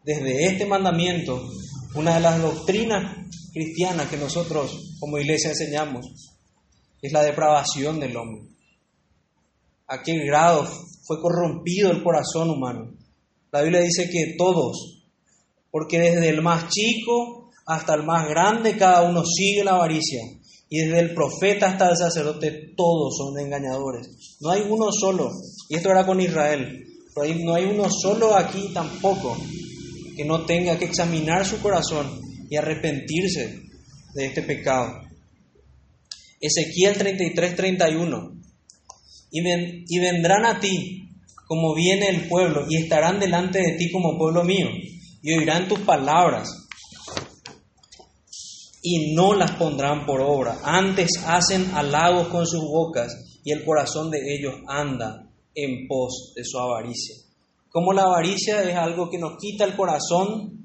desde 0.03 0.47
este 0.47 0.65
mandamiento 0.65 1.47
una 1.95 2.15
de 2.15 2.21
las 2.21 2.41
doctrinas 2.41 3.19
cristianas 3.55 4.09
que 4.09 4.17
nosotros 4.17 4.97
como 4.99 5.17
iglesia 5.17 5.51
enseñamos 5.51 6.07
es 7.01 7.13
la 7.13 7.23
depravación 7.23 8.01
del 8.01 8.17
hombre. 8.17 8.43
A 9.87 10.03
qué 10.03 10.19
grado 10.27 10.67
fue 11.07 11.21
corrompido 11.21 11.93
el 11.93 12.03
corazón 12.03 12.51
humano. 12.51 12.93
La 13.53 13.63
Biblia 13.63 13.81
dice 13.81 14.11
que 14.11 14.35
todos, 14.37 15.05
porque 15.71 16.01
desde 16.01 16.31
el 16.31 16.43
más 16.43 16.69
chico 16.69 17.51
hasta 17.67 17.95
el 17.95 18.03
más 18.03 18.29
grande 18.29 18.77
cada 18.77 19.03
uno 19.09 19.23
sigue 19.25 19.63
la 19.63 19.77
avaricia. 19.77 20.21
Y 20.69 20.79
desde 20.79 21.01
el 21.01 21.15
profeta 21.15 21.69
hasta 21.69 21.91
el 21.91 21.97
sacerdote 21.97 22.73
todos 22.77 23.17
son 23.17 23.39
engañadores. 23.39 24.37
No 24.41 24.51
hay 24.51 24.63
uno 24.63 24.91
solo. 24.91 25.31
Y 25.69 25.77
esto 25.77 25.91
era 25.91 26.05
con 26.05 26.21
Israel. 26.21 26.85
No 27.15 27.55
hay 27.55 27.65
uno 27.65 27.89
solo 27.91 28.35
aquí 28.35 28.73
tampoco 28.75 29.37
que 30.17 30.25
no 30.25 30.45
tenga 30.45 30.77
que 30.77 30.87
examinar 30.87 31.47
su 31.47 31.61
corazón 31.61 32.24
y 32.49 32.57
arrepentirse 32.57 33.61
de 34.15 34.27
este 34.27 34.43
pecado. 34.43 35.01
Ezequiel 36.41 36.97
33, 36.97 37.57
31. 37.57 38.33
Y, 39.31 39.41
y 39.89 39.99
vendrán 39.99 40.47
a 40.47 40.61
ti 40.61 41.09
como 41.47 41.75
viene 41.75 42.09
el 42.09 42.29
pueblo 42.29 42.67
y 42.69 42.77
estarán 42.77 43.21
delante 43.21 43.59
de 43.59 43.77
ti 43.77 43.91
como 43.91 44.19
pueblo 44.19 44.45
mío 44.45 44.69
y 45.23 45.33
oirán 45.33 45.69
tus 45.69 45.81
palabras 45.81 46.49
y 48.83 49.15
no 49.15 49.33
las 49.35 49.53
pondrán 49.53 50.05
por 50.05 50.21
obra. 50.21 50.59
Antes 50.63 51.09
hacen 51.27 51.71
halagos 51.75 52.29
con 52.29 52.47
sus 52.47 52.61
bocas 52.61 53.41
y 53.43 53.53
el 53.53 53.65
corazón 53.65 54.11
de 54.11 54.19
ellos 54.35 54.55
anda 54.69 55.27
en 55.55 55.89
pos 55.89 56.33
de 56.37 56.45
su 56.45 56.59
avaricia. 56.59 57.17
Como 57.71 57.93
la 57.93 58.03
avaricia 58.03 58.63
es 58.63 58.77
algo 58.77 59.09
que 59.11 59.19
nos 59.19 59.39
quita 59.39 59.65
el 59.65 59.75
corazón 59.75 60.64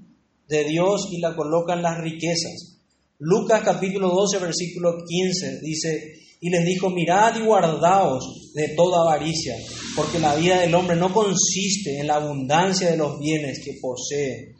de 0.49 0.65
Dios 0.65 1.07
y 1.11 1.19
la 1.19 1.35
coloca 1.35 1.73
en 1.75 1.83
las 1.83 1.99
riquezas. 1.99 2.77
Lucas 3.19 3.61
capítulo 3.63 4.09
12, 4.09 4.39
versículo 4.39 4.97
15 5.05 5.59
dice, 5.61 6.13
y 6.41 6.49
les 6.49 6.65
dijo, 6.65 6.89
mirad 6.89 7.37
y 7.37 7.45
guardaos 7.45 8.51
de 8.55 8.69
toda 8.69 9.01
avaricia, 9.01 9.55
porque 9.95 10.19
la 10.19 10.35
vida 10.35 10.61
del 10.61 10.73
hombre 10.73 10.95
no 10.95 11.13
consiste 11.13 11.99
en 11.99 12.07
la 12.07 12.15
abundancia 12.15 12.89
de 12.89 12.97
los 12.97 13.19
bienes 13.19 13.61
que 13.63 13.77
posee. 13.79 14.55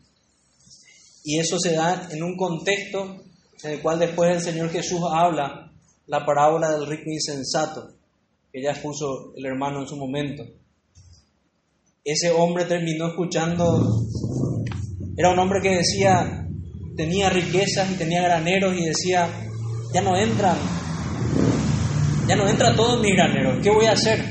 Y 1.23 1.39
eso 1.39 1.58
se 1.60 1.73
da 1.73 2.08
en 2.12 2.21
un 2.21 2.38
contexto 2.38 3.17
en 3.63 3.71
el 3.71 3.82
cual 3.82 3.99
después 3.99 4.36
el 4.36 4.41
Señor 4.41 4.69
Jesús 4.69 4.99
habla 5.12 5.71
la 6.06 6.25
parábola 6.25 6.71
del 6.71 6.88
rico 6.88 7.10
insensato, 7.10 7.93
que 8.52 8.62
ya 8.62 8.71
expuso 8.71 9.34
el 9.36 9.45
hermano 9.45 9.82
en 9.82 9.88
su 9.88 9.95
momento. 9.95 10.43
Ese 12.04 12.32
hombre 12.32 12.65
terminó 12.65 13.08
escuchando, 13.08 14.04
era 15.19 15.34
un 15.34 15.39
hombre 15.39 15.60
que 15.62 15.75
decía, 15.75 16.47
tenía 16.95 17.29
riquezas 17.29 17.91
y 17.91 17.95
tenía 17.95 18.23
graneros 18.23 18.73
y 18.77 18.86
decía, 18.86 19.27
ya 19.93 20.01
no 20.01 20.15
entran 20.15 20.55
ya 22.29 22.36
no 22.36 22.47
entra 22.47 22.75
todo 22.75 22.95
en 22.95 23.01
mi 23.01 23.12
granero. 23.15 23.60
¿Qué 23.60 23.71
voy 23.71 23.86
a 23.86 23.93
hacer? 23.93 24.23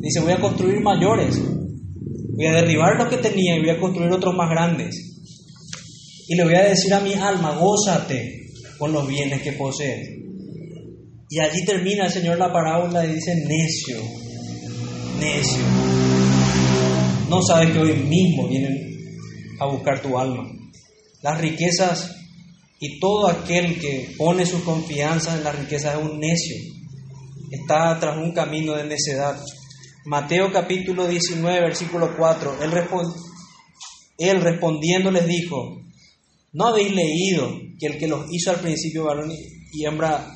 Dice, 0.00 0.20
voy 0.20 0.32
a 0.32 0.40
construir 0.40 0.80
mayores. 0.80 1.36
Voy 1.36 2.46
a 2.46 2.52
derribar 2.52 2.96
lo 2.96 3.10
que 3.10 3.16
tenía 3.16 3.56
y 3.56 3.60
voy 3.60 3.70
a 3.70 3.80
construir 3.80 4.12
otros 4.12 4.34
más 4.36 4.48
grandes. 4.48 4.94
Y 6.28 6.36
le 6.36 6.44
voy 6.44 6.54
a 6.54 6.62
decir 6.62 6.94
a 6.94 7.00
mi 7.00 7.12
alma, 7.14 7.56
gózate 7.58 8.50
con 8.78 8.92
los 8.92 9.08
bienes 9.08 9.42
que 9.42 9.52
posees. 9.52 10.10
Y 11.28 11.40
allí 11.40 11.64
termina 11.66 12.06
el 12.06 12.12
Señor 12.12 12.38
la 12.38 12.52
parábola 12.52 13.04
y 13.04 13.14
dice, 13.14 13.34
necio, 13.34 13.96
necio. 15.18 15.64
No 17.28 17.42
sabes 17.42 17.72
que 17.72 17.80
hoy 17.80 17.94
mismo 17.94 18.46
vienen 18.46 18.93
a 19.60 19.66
buscar 19.66 20.00
tu 20.00 20.18
alma. 20.18 20.44
Las 21.22 21.40
riquezas 21.40 22.14
y 22.80 22.98
todo 23.00 23.28
aquel 23.28 23.78
que 23.80 24.14
pone 24.18 24.46
su 24.46 24.62
confianza 24.64 25.36
en 25.36 25.44
las 25.44 25.58
riquezas 25.58 25.94
es 25.94 26.02
un 26.02 26.20
necio 26.20 26.74
está 27.54 27.98
tras 27.98 28.16
un 28.16 28.32
camino 28.32 28.74
de 28.74 28.84
necedad. 28.84 29.40
Mateo 30.04 30.52
capítulo 30.52 31.06
19, 31.06 31.60
versículo 31.60 32.16
4, 32.16 32.62
él, 32.62 32.72
él 34.18 34.40
respondiendo 34.40 35.10
les 35.10 35.26
dijo, 35.26 35.80
¿no 36.52 36.66
habéis 36.66 36.92
leído 36.94 37.58
que 37.78 37.86
el 37.86 37.98
que 37.98 38.08
los 38.08 38.26
hizo 38.30 38.50
al 38.50 38.60
principio 38.60 39.04
varón 39.04 39.32
y 39.72 39.84
hembra, 39.86 40.34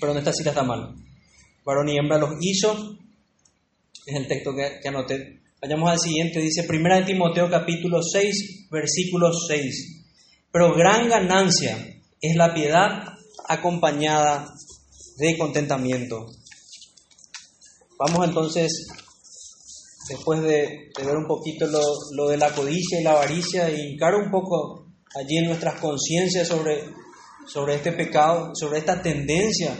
perdón, 0.00 0.18
esta 0.18 0.32
cita 0.32 0.50
está 0.50 0.62
mal, 0.62 0.94
varón 1.64 1.88
y 1.88 1.96
hembra 1.96 2.18
los 2.18 2.34
hizo, 2.40 2.98
es 4.06 4.16
el 4.16 4.26
texto 4.26 4.54
que, 4.54 4.80
que 4.82 4.88
anoté. 4.88 5.43
Vayamos 5.60 5.90
al 5.90 5.98
siguiente, 5.98 6.40
dice 6.40 6.64
Primera 6.64 6.96
de 6.96 7.06
Timoteo 7.06 7.48
capítulo 7.48 8.02
6, 8.02 8.68
versículo 8.70 9.32
6. 9.32 10.04
Pero 10.52 10.74
gran 10.74 11.08
ganancia 11.08 11.76
es 12.20 12.36
la 12.36 12.52
piedad 12.52 13.14
acompañada 13.48 14.54
de 15.16 15.38
contentamiento. 15.38 16.26
Vamos 17.98 18.26
entonces, 18.26 18.86
después 20.08 20.42
de, 20.42 20.90
ver 21.02 21.16
un 21.16 21.26
poquito 21.26 21.66
lo, 21.66 22.28
de 22.28 22.36
la 22.36 22.52
codicia 22.52 23.00
y 23.00 23.04
la 23.04 23.12
avaricia, 23.12 23.68
e 23.68 23.88
hincar 23.88 24.14
un 24.14 24.30
poco 24.30 24.86
allí 25.14 25.38
en 25.38 25.46
nuestras 25.46 25.80
conciencias 25.80 26.48
sobre, 26.48 26.84
sobre 27.46 27.76
este 27.76 27.92
pecado, 27.92 28.50
sobre 28.54 28.80
esta 28.80 29.00
tendencia 29.00 29.76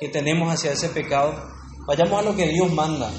que 0.00 0.08
tenemos 0.08 0.52
hacia 0.52 0.72
ese 0.72 0.88
pecado, 0.88 1.34
vayamos 1.86 2.20
a 2.20 2.22
lo 2.30 2.36
que 2.36 2.48
Dios 2.48 2.72
manda. 2.72 3.12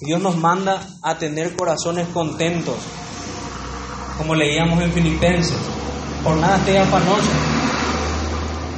Dios 0.00 0.22
nos 0.22 0.36
manda 0.36 0.86
a 1.02 1.18
tener 1.18 1.56
corazones 1.56 2.08
contentos, 2.08 2.76
como 4.16 4.34
leíamos 4.34 4.80
en 4.82 4.92
Filipenses, 4.92 5.58
por 6.22 6.36
nada 6.36 6.58
esté 6.58 6.78
afanoso 6.78 7.58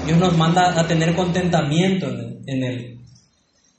Dios 0.06 0.18
nos 0.18 0.36
manda 0.36 0.78
a 0.80 0.86
tener 0.86 1.14
contentamiento 1.14 2.08
en 2.08 2.64
Él. 2.64 3.00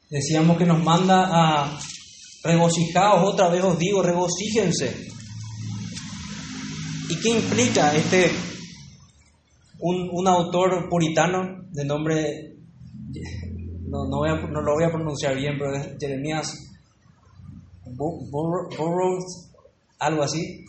Decíamos 0.10 0.58
que 0.58 0.66
nos 0.66 0.82
manda 0.84 1.28
a 1.30 1.80
regocijaos, 2.44 3.34
otra 3.34 3.50
vez 3.50 3.64
os 3.64 3.78
digo, 3.78 4.02
regocíjense. 4.02 5.10
¿Y 7.10 7.20
qué 7.20 7.30
implica 7.30 7.94
este, 7.96 8.32
un, 9.80 10.28
autor 10.28 10.88
puritano 10.90 11.66
de 11.72 11.86
nombre, 11.86 12.56
no, 13.90 14.08
no, 14.08 14.62
lo 14.62 14.74
voy 14.74 14.84
a 14.86 14.92
pronunciar 14.92 15.36
bien, 15.36 15.58
pero 15.58 15.76
es 15.76 15.98
Jeremías 16.00 16.71
Burroughs, 17.96 19.52
algo 20.00 20.24
así, 20.24 20.66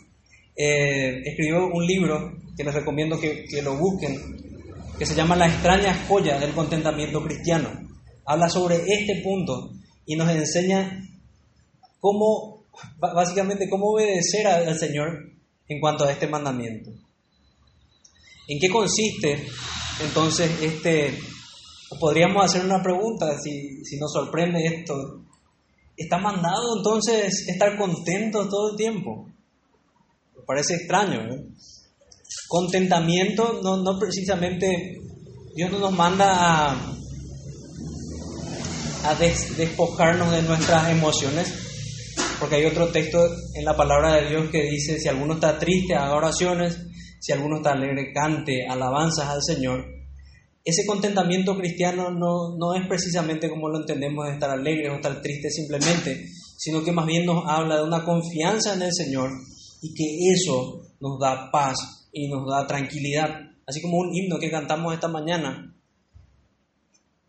eh, 0.55 1.21
escribió 1.25 1.67
un 1.67 1.85
libro 1.85 2.31
que 2.55 2.63
les 2.63 2.73
recomiendo 2.73 3.19
que, 3.19 3.45
que 3.45 3.61
lo 3.61 3.77
busquen, 3.77 4.17
que 4.97 5.05
se 5.05 5.15
llama 5.15 5.35
La 5.35 5.47
extraña 5.47 6.05
joya 6.07 6.39
del 6.39 6.53
contentamiento 6.53 7.23
cristiano. 7.23 7.69
Habla 8.25 8.47
sobre 8.49 8.75
este 8.75 9.21
punto 9.23 9.71
y 10.05 10.15
nos 10.15 10.29
enseña 10.29 11.03
cómo, 11.99 12.65
básicamente, 12.99 13.69
cómo 13.69 13.91
obedecer 13.91 14.47
al 14.47 14.77
Señor 14.77 15.33
en 15.67 15.79
cuanto 15.79 16.05
a 16.05 16.11
este 16.11 16.27
mandamiento. 16.27 16.91
¿En 18.47 18.59
qué 18.59 18.69
consiste 18.69 19.47
entonces 20.01 20.51
este, 20.61 21.17
podríamos 21.99 22.43
hacer 22.43 22.65
una 22.65 22.81
pregunta 22.81 23.39
si, 23.39 23.83
si 23.85 23.97
nos 23.97 24.11
sorprende 24.11 24.65
esto, 24.65 25.23
¿está 25.97 26.17
mandado 26.17 26.77
entonces 26.77 27.47
estar 27.47 27.77
contento 27.77 28.47
todo 28.49 28.71
el 28.71 28.77
tiempo? 28.77 29.27
Me 30.35 30.43
parece 30.45 30.75
extraño. 30.75 31.21
Contentamiento, 32.47 33.61
no, 33.63 33.77
no 33.77 33.99
precisamente, 33.99 34.97
Dios 35.55 35.71
no 35.71 35.79
nos 35.79 35.93
manda 35.93 36.71
a, 36.71 36.93
a 39.05 39.15
despojarnos 39.15 40.31
de 40.31 40.41
nuestras 40.43 40.89
emociones, 40.89 41.53
porque 42.39 42.55
hay 42.55 42.65
otro 42.65 42.89
texto 42.89 43.19
en 43.55 43.65
la 43.65 43.75
palabra 43.75 44.15
de 44.15 44.29
Dios 44.29 44.49
que 44.49 44.63
dice, 44.63 44.99
si 44.99 45.07
alguno 45.07 45.35
está 45.35 45.57
triste, 45.57 45.95
haga 45.95 46.15
oraciones, 46.15 46.77
si 47.19 47.31
alguno 47.31 47.57
está 47.57 47.71
alegre, 47.71 48.11
cante 48.13 48.67
alabanzas 48.67 49.29
al 49.29 49.41
Señor. 49.41 49.85
Ese 50.63 50.85
contentamiento 50.85 51.57
cristiano 51.57 52.09
no, 52.09 52.55
no 52.57 52.73
es 52.73 52.87
precisamente 52.87 53.49
como 53.49 53.67
lo 53.67 53.81
entendemos 53.81 54.25
de 54.25 54.33
estar 54.33 54.49
alegre 54.49 54.89
o 54.89 54.95
estar 54.95 55.21
triste 55.21 55.49
simplemente, 55.49 56.25
sino 56.57 56.83
que 56.83 56.93
más 56.93 57.05
bien 57.05 57.25
nos 57.25 57.43
habla 57.45 57.77
de 57.77 57.83
una 57.83 58.05
confianza 58.05 58.73
en 58.73 58.83
el 58.83 58.93
Señor 58.93 59.29
y 59.81 59.93
que 59.93 60.31
eso 60.33 60.81
nos 61.01 61.19
da 61.19 61.51
paz 61.51 61.75
y 62.13 62.29
nos 62.29 62.47
da 62.49 62.65
tranquilidad. 62.65 63.29
Así 63.65 63.81
como 63.81 63.97
un 63.97 64.15
himno 64.15 64.39
que 64.39 64.49
cantamos 64.49 64.93
esta 64.93 65.09
mañana, 65.09 65.75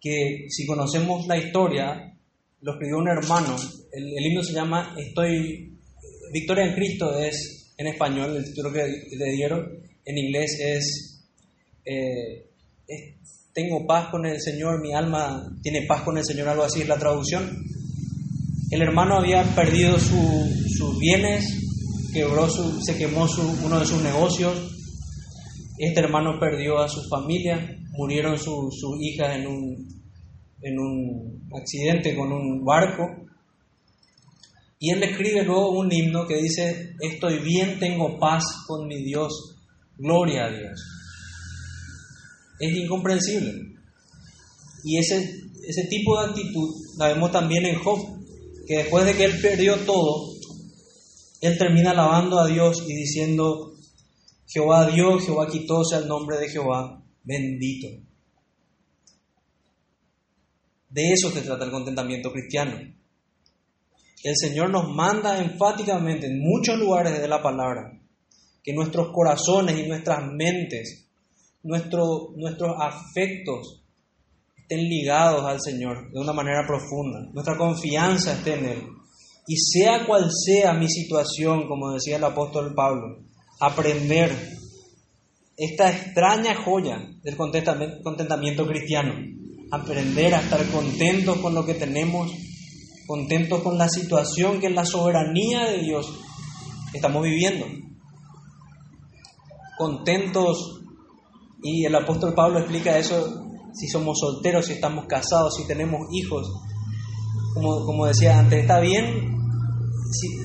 que 0.01 0.47
si 0.51 0.67
conocemos 0.67 1.27
la 1.27 1.37
historia, 1.37 2.17
lo 2.61 2.73
escribió 2.73 2.99
un 2.99 3.09
hermano. 3.09 3.57
El, 3.91 4.27
himno 4.27 4.43
se 4.43 4.53
llama 4.53 4.95
Estoy, 4.99 5.77
Victoria 6.33 6.67
en 6.67 6.75
Cristo 6.75 7.19
es 7.19 7.75
en 7.77 7.87
español, 7.89 8.37
el 8.37 8.45
título 8.45 8.73
que 8.73 8.87
le 8.87 9.33
dieron, 9.33 9.67
en 10.05 10.19
inglés 10.19 10.59
es, 10.61 11.25
eh, 11.85 12.51
Tengo 13.53 13.87
paz 13.87 14.09
con 14.11 14.27
el 14.27 14.41
Señor, 14.41 14.81
mi 14.83 14.93
alma 14.93 15.49
tiene 15.63 15.87
paz 15.87 16.03
con 16.03 16.19
el 16.19 16.25
Señor, 16.25 16.49
algo 16.49 16.65
así 16.65 16.83
es 16.83 16.89
la 16.89 16.99
traducción. 16.99 17.57
El 18.71 18.83
hermano 18.83 19.17
había 19.17 19.45
perdido 19.55 19.99
sus 19.99 20.99
bienes, 20.99 21.47
quebró 22.13 22.49
su, 22.49 22.81
se 22.83 22.97
quemó 22.97 23.29
su, 23.29 23.43
uno 23.65 23.79
de 23.79 23.87
sus 23.87 24.03
negocios, 24.03 24.75
este 25.79 26.01
hermano 26.01 26.39
perdió 26.39 26.79
a 26.79 26.89
su 26.89 27.03
familia, 27.09 27.77
murieron 27.97 28.39
sus 28.39 28.75
hijas 29.01 29.37
en 29.37 29.47
un, 29.47 29.89
en 30.63 30.79
un 30.79 31.49
accidente 31.57 32.15
con 32.17 32.33
un 32.33 32.65
barco. 32.65 33.09
Y 34.79 34.91
él 34.91 35.03
escribe 35.03 35.45
luego 35.45 35.79
un 35.79 35.93
himno 35.93 36.27
que 36.27 36.37
dice, 36.37 36.95
estoy 37.01 37.39
bien, 37.39 37.79
tengo 37.79 38.19
paz 38.19 38.45
con 38.67 38.87
mi 38.87 39.03
Dios, 39.03 39.57
gloria 39.97 40.45
a 40.45 40.51
Dios. 40.51 40.94
Es 42.61 42.77
incomprensible. 42.77 43.75
Y 44.85 44.99
ese, 44.99 45.17
ese 45.67 45.85
tipo 45.89 46.21
de 46.21 46.29
actitud 46.29 46.75
la 46.99 47.09
vemos 47.09 47.33
también 47.33 47.67
en 47.67 47.79
Job, 47.79 47.99
que 48.67 48.79
después 48.79 49.05
de 49.05 49.15
que 49.15 49.25
él 49.25 49.41
perdió 49.41 49.77
todo, 49.85 50.35
él 51.41 51.59
termina 51.59 51.91
alabando 51.91 52.39
a 52.39 52.47
Dios 52.47 52.85
y 52.89 52.95
diciendo, 52.95 53.75
Jehová 54.47 54.91
dio, 54.91 55.19
Jehová 55.19 55.47
quitó, 55.47 55.85
sea 55.85 55.99
el 55.99 56.09
nombre 56.09 56.39
de 56.39 56.49
Jehová 56.49 57.03
bendito. 57.23 57.89
De 60.89 61.13
eso 61.13 61.31
se 61.31 61.43
trata 61.43 61.65
el 61.65 61.71
contentamiento 61.71 62.31
cristiano. 62.31 62.79
El 64.23 64.37
Señor 64.37 64.71
nos 64.71 64.89
manda 64.95 65.39
enfáticamente 65.43 66.27
en 66.29 66.41
muchos 66.41 66.79
lugares 66.79 67.21
de 67.21 67.29
la 67.29 67.43
palabra 67.43 68.01
que 68.63 68.73
nuestros 68.73 69.11
corazones 69.13 69.79
y 69.79 69.87
nuestras 69.87 70.25
mentes 70.33 71.04
nuestro, 71.65 72.33
nuestros 72.37 72.77
afectos 72.79 73.83
estén 74.57 74.89
ligados 74.89 75.45
al 75.45 75.61
Señor 75.61 76.11
de 76.13 76.21
una 76.21 76.33
manera 76.33 76.67
profunda, 76.67 77.29
nuestra 77.33 77.57
confianza 77.57 78.33
esté 78.33 78.55
en 78.55 78.67
Él. 78.67 78.83
Y 79.47 79.57
sea 79.57 80.07
cual 80.07 80.31
sea 80.33 80.73
mi 80.73 80.89
situación, 80.89 81.67
como 81.69 81.93
decía 81.93 82.17
el 82.17 82.25
apóstol 82.25 82.73
Pablo, 82.75 83.19
aprender 83.61 84.33
esta 85.57 85.91
extraña 85.91 86.55
joya 86.55 86.99
del 87.23 87.37
contentamiento 87.37 88.67
cristiano, 88.67 89.15
aprender 89.71 90.35
a 90.35 90.41
estar 90.41 90.67
contentos 90.71 91.39
con 91.39 91.55
lo 91.55 91.65
que 91.67 91.75
tenemos, 91.75 92.33
contentos 93.07 93.63
con 93.63 93.77
la 93.77 93.89
situación 93.89 94.61
que 94.61 94.69
en 94.69 94.75
la 94.75 94.87
soberanía 94.87 95.67
de 95.67 95.83
Dios 95.83 96.07
estamos 96.95 97.23
viviendo, 97.23 97.67
contentos, 99.77 100.84
y 101.65 101.85
el 101.87 101.95
apóstol 101.95 102.35
Pablo 102.35 102.61
explica 102.61 102.99
eso 102.99 103.43
si 103.73 103.89
somos 103.89 104.19
solteros, 104.21 104.67
si 104.67 104.75
estamos 104.75 105.07
casados, 105.07 105.57
si 105.57 105.67
tenemos 105.67 106.07
hijos. 106.13 106.47
Como, 107.55 107.85
como 107.87 108.07
decía 108.07 108.39
antes, 108.39 108.61
está 108.61 108.81
bien 108.81 109.35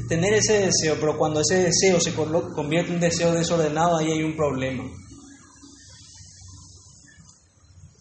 tener 0.07 0.33
ese 0.33 0.65
deseo, 0.65 0.97
pero 0.99 1.17
cuando 1.17 1.41
ese 1.41 1.63
deseo 1.63 1.99
se 1.99 2.13
convierte 2.13 2.93
en 2.93 2.99
deseo 2.99 3.33
desordenado, 3.33 3.97
ahí 3.97 4.11
hay 4.11 4.23
un 4.23 4.35
problema. 4.35 4.83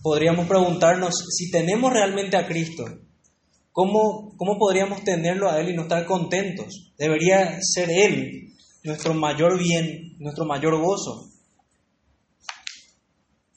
Podríamos 0.02 0.46
preguntarnos, 0.46 1.14
si 1.36 1.50
tenemos 1.50 1.92
realmente 1.92 2.36
a 2.36 2.46
Cristo, 2.46 2.84
¿cómo, 3.72 4.32
¿cómo 4.36 4.58
podríamos 4.58 5.02
tenerlo 5.04 5.50
a 5.50 5.60
Él 5.60 5.70
y 5.70 5.74
no 5.74 5.82
estar 5.82 6.06
contentos? 6.06 6.92
Debería 6.96 7.58
ser 7.60 7.90
Él 7.90 8.54
nuestro 8.84 9.12
mayor 9.12 9.58
bien, 9.58 10.16
nuestro 10.18 10.46
mayor 10.46 10.80
gozo. 10.80 11.28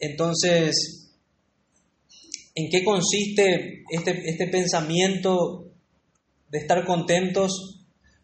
Entonces, 0.02 1.02
¿En 2.54 2.70
qué 2.70 2.84
consiste 2.84 3.84
este, 3.90 4.30
este 4.30 4.48
pensamiento 4.48 5.72
de 6.50 6.60
estar 6.60 6.86
contentos? 6.86 7.80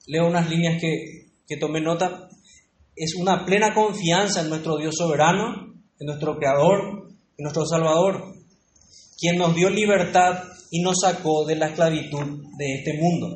Leo 0.05 0.27
unas 0.27 0.49
líneas 0.49 0.81
que, 0.81 1.29
que 1.47 1.57
tomé 1.57 1.79
nota. 1.79 2.27
Es 2.95 3.15
una 3.15 3.45
plena 3.45 3.73
confianza 3.73 4.41
en 4.41 4.49
nuestro 4.49 4.77
Dios 4.77 4.95
soberano, 4.97 5.73
en 5.99 6.05
nuestro 6.05 6.37
Creador, 6.37 7.07
en 7.37 7.43
nuestro 7.43 7.65
Salvador, 7.65 8.33
quien 9.17 9.37
nos 9.37 9.55
dio 9.55 9.69
libertad 9.69 10.43
y 10.71 10.81
nos 10.81 10.99
sacó 11.01 11.45
de 11.45 11.55
la 11.55 11.67
esclavitud 11.67 12.43
de 12.57 12.73
este 12.79 12.99
mundo. 12.99 13.33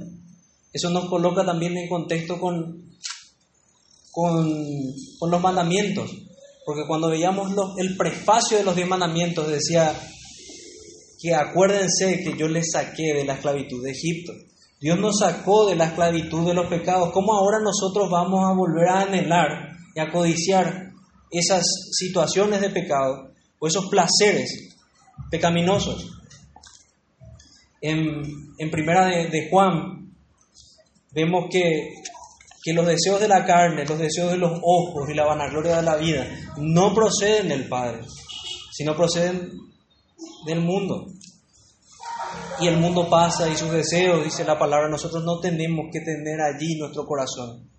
Eso 0.73 0.89
nos 0.89 1.09
coloca 1.09 1.45
también 1.45 1.77
en 1.77 1.87
contexto 1.87 2.37
con, 2.39 2.91
con, 4.11 4.51
con 5.19 5.31
los 5.31 5.41
mandamientos, 5.41 6.11
porque 6.65 6.85
cuando 6.87 7.09
veíamos 7.09 7.51
el 7.77 7.97
prefacio 7.97 8.57
de 8.57 8.63
los 8.63 8.75
diez 8.75 8.87
mandamientos 8.87 9.47
decía 9.47 9.93
que 11.21 11.35
acuérdense 11.35 12.23
que 12.23 12.35
yo 12.37 12.47
les 12.47 12.71
saqué 12.71 13.13
de 13.13 13.25
la 13.25 13.35
esclavitud 13.35 13.83
de 13.83 13.91
Egipto. 13.91 14.33
Dios 14.79 14.97
nos 14.97 15.19
sacó 15.19 15.67
de 15.67 15.75
la 15.75 15.85
esclavitud 15.85 16.47
de 16.47 16.55
los 16.55 16.67
pecados. 16.67 17.11
¿Cómo 17.11 17.33
ahora 17.33 17.59
nosotros 17.59 18.09
vamos 18.09 18.43
a 18.43 18.55
volver 18.55 18.89
a 18.89 19.01
anhelar 19.01 19.73
y 19.95 19.99
a 19.99 20.11
codiciar 20.11 20.91
esas 21.29 21.63
situaciones 21.91 22.61
de 22.61 22.71
pecado 22.71 23.31
o 23.59 23.67
esos 23.67 23.87
placeres 23.89 24.75
pecaminosos? 25.29 26.09
En, 27.79 28.71
primera 28.71 29.05
de, 29.05 29.49
Juan 29.51 30.11
vemos 31.13 31.45
que, 31.51 32.00
que 32.63 32.73
los 32.73 32.85
deseos 32.85 33.19
de 33.19 33.27
la 33.27 33.45
carne, 33.45 33.85
los 33.85 33.97
deseos 33.97 34.31
de 34.31 34.37
los 34.37 34.59
ojos 34.63 35.09
y 35.09 35.13
la 35.13 35.25
vanagloria 35.25 35.77
de 35.77 35.83
la 35.83 35.95
vida 35.95 36.27
no 36.57 36.93
proceden 36.93 37.49
del 37.49 37.67
Padre, 37.67 38.01
sino 38.71 38.95
proceden 38.95 39.51
del 40.45 40.61
mundo. 40.61 41.07
Y 42.59 42.67
el 42.67 42.77
mundo 42.77 43.09
pasa 43.09 43.49
y 43.49 43.55
sus 43.55 43.71
deseos, 43.71 44.23
dice 44.23 44.43
la 44.43 44.59
palabra, 44.59 44.87
nosotros 44.87 45.23
no 45.23 45.39
tenemos 45.39 45.87
que 45.91 46.01
tener 46.01 46.39
allí 46.41 46.75
nuestro 46.77 47.05
corazón. 47.05 47.69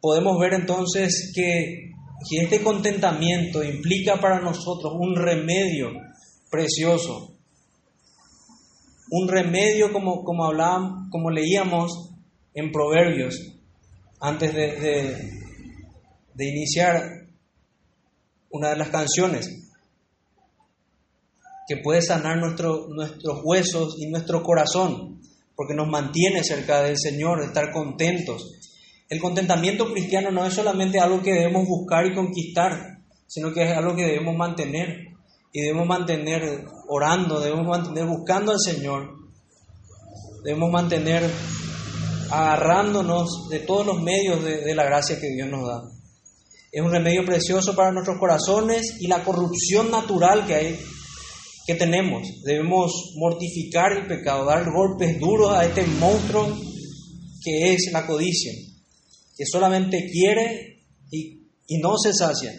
Podemos 0.00 0.38
ver 0.38 0.54
entonces 0.54 1.32
que, 1.34 1.90
este 2.30 2.62
contentamiento 2.62 3.62
implica 3.62 4.20
para 4.20 4.40
nosotros 4.40 4.92
un 4.98 5.16
remedio 5.16 5.90
precioso. 6.50 7.29
Un 9.10 9.28
remedio 9.28 9.92
como, 9.92 10.24
como 10.24 10.44
hablábamos, 10.44 11.10
como 11.10 11.30
leíamos 11.30 12.10
en 12.54 12.72
Proverbios 12.72 13.56
antes 14.20 14.54
de, 14.54 14.80
de, 16.34 16.48
iniciar 16.48 17.26
una 18.50 18.70
de 18.70 18.76
las 18.76 18.90
canciones, 18.90 19.48
que 21.66 21.78
puede 21.78 22.02
sanar 22.02 22.38
nuestro, 22.38 22.88
nuestros 22.88 23.40
huesos 23.44 23.96
y 23.98 24.06
nuestro 24.10 24.42
corazón, 24.42 25.20
porque 25.54 25.74
nos 25.74 25.88
mantiene 25.88 26.42
cerca 26.42 26.82
del 26.82 26.98
Señor, 26.98 27.42
estar 27.42 27.72
contentos. 27.72 28.58
El 29.08 29.20
contentamiento 29.20 29.92
cristiano 29.92 30.30
no 30.30 30.44
es 30.44 30.54
solamente 30.54 31.00
algo 31.00 31.22
que 31.22 31.32
debemos 31.32 31.66
buscar 31.66 32.06
y 32.06 32.14
conquistar, 32.14 32.98
sino 33.26 33.52
que 33.52 33.62
es 33.62 33.76
algo 33.76 33.94
que 33.94 34.04
debemos 34.04 34.36
mantener. 34.36 35.09
Y 35.52 35.62
debemos 35.62 35.86
mantener 35.86 36.64
orando, 36.88 37.40
debemos 37.40 37.66
mantener 37.66 38.06
buscando 38.06 38.52
al 38.52 38.60
Señor, 38.60 39.16
debemos 40.44 40.70
mantener 40.70 41.28
agarrándonos 42.30 43.48
de 43.50 43.60
todos 43.60 43.84
los 43.84 44.00
medios 44.00 44.44
de, 44.44 44.74
la 44.74 44.84
gracia 44.84 45.18
que 45.20 45.34
Dios 45.34 45.48
nos 45.48 45.66
da. 45.66 45.82
Es 46.70 46.80
un 46.80 46.92
remedio 46.92 47.24
precioso 47.24 47.74
para 47.74 47.90
nuestros 47.90 48.18
corazones 48.18 48.96
y 49.00 49.08
la 49.08 49.24
corrupción 49.24 49.90
natural 49.90 50.46
que 50.46 50.54
hay 50.54 50.80
que 51.66 51.74
tenemos. 51.74 52.22
Debemos 52.44 53.12
mortificar 53.16 53.92
el 53.92 54.06
pecado, 54.06 54.44
dar 54.44 54.64
golpes 54.70 55.18
duros 55.18 55.52
a 55.52 55.64
este 55.64 55.84
monstruo 55.84 56.56
que 57.42 57.72
es 57.72 57.90
la 57.92 58.06
codicia, 58.06 58.52
que 59.36 59.44
solamente 59.46 60.08
quiere 60.10 60.84
y, 61.10 61.48
y 61.66 61.78
no 61.78 61.96
se 61.98 62.12
sacia. 62.14 62.52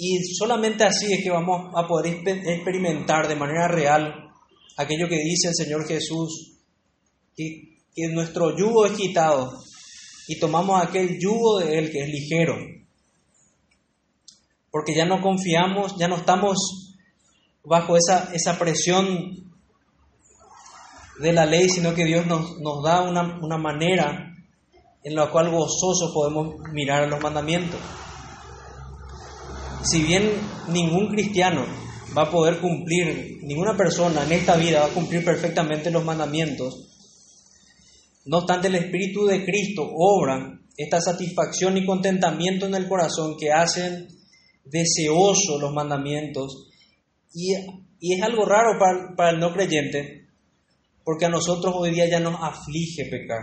Y 0.00 0.22
solamente 0.34 0.84
así 0.84 1.12
es 1.12 1.24
que 1.24 1.30
vamos 1.30 1.72
a 1.74 1.88
poder 1.88 2.22
experimentar 2.24 3.26
de 3.26 3.34
manera 3.34 3.66
real 3.66 4.30
aquello 4.76 5.08
que 5.08 5.18
dice 5.18 5.48
el 5.48 5.54
Señor 5.56 5.88
Jesús, 5.88 6.52
que, 7.36 7.78
que 7.92 8.06
nuestro 8.06 8.56
yugo 8.56 8.86
es 8.86 8.92
quitado 8.92 9.60
y 10.28 10.38
tomamos 10.38 10.80
aquel 10.80 11.18
yugo 11.18 11.58
de 11.58 11.78
Él 11.78 11.90
que 11.90 12.04
es 12.04 12.08
ligero. 12.08 12.54
Porque 14.70 14.94
ya 14.94 15.04
no 15.04 15.20
confiamos, 15.20 15.96
ya 15.98 16.06
no 16.06 16.16
estamos 16.16 16.94
bajo 17.64 17.96
esa, 17.96 18.30
esa 18.32 18.56
presión 18.56 19.50
de 21.18 21.32
la 21.32 21.44
ley, 21.44 21.68
sino 21.68 21.92
que 21.94 22.04
Dios 22.04 22.24
nos, 22.24 22.60
nos 22.60 22.84
da 22.84 23.02
una, 23.02 23.40
una 23.42 23.58
manera 23.58 24.32
en 25.02 25.14
la 25.16 25.28
cual 25.30 25.50
gozoso 25.50 26.12
podemos 26.14 26.54
mirar 26.72 27.08
los 27.08 27.20
mandamientos. 27.20 27.80
Si 29.84 30.02
bien 30.02 30.30
ningún 30.68 31.08
cristiano 31.08 31.64
va 32.16 32.22
a 32.22 32.30
poder 32.30 32.60
cumplir, 32.60 33.38
ninguna 33.42 33.76
persona 33.76 34.24
en 34.24 34.32
esta 34.32 34.56
vida 34.56 34.80
va 34.80 34.86
a 34.86 34.94
cumplir 34.94 35.24
perfectamente 35.24 35.90
los 35.90 36.04
mandamientos, 36.04 36.88
no 38.28 38.38
obstante, 38.38 38.68
el 38.68 38.74
Espíritu 38.74 39.24
de 39.24 39.42
Cristo 39.42 39.88
obra 39.90 40.60
esta 40.76 41.00
satisfacción 41.00 41.78
y 41.78 41.86
contentamiento 41.86 42.66
en 42.66 42.74
el 42.74 42.86
corazón 42.86 43.38
que 43.38 43.50
hacen 43.50 44.06
deseosos 44.66 45.58
los 45.58 45.72
mandamientos. 45.72 46.68
Y, 47.32 47.54
es 47.54 48.22
algo 48.22 48.44
raro 48.44 48.78
para, 49.16 49.30
el 49.30 49.40
no 49.40 49.52
creyente, 49.54 50.28
porque 51.04 51.24
a 51.24 51.30
nosotros 51.30 51.74
hoy 51.76 51.90
día 51.90 52.06
ya 52.06 52.20
nos 52.20 52.36
aflige 52.40 53.06
pecar. 53.10 53.40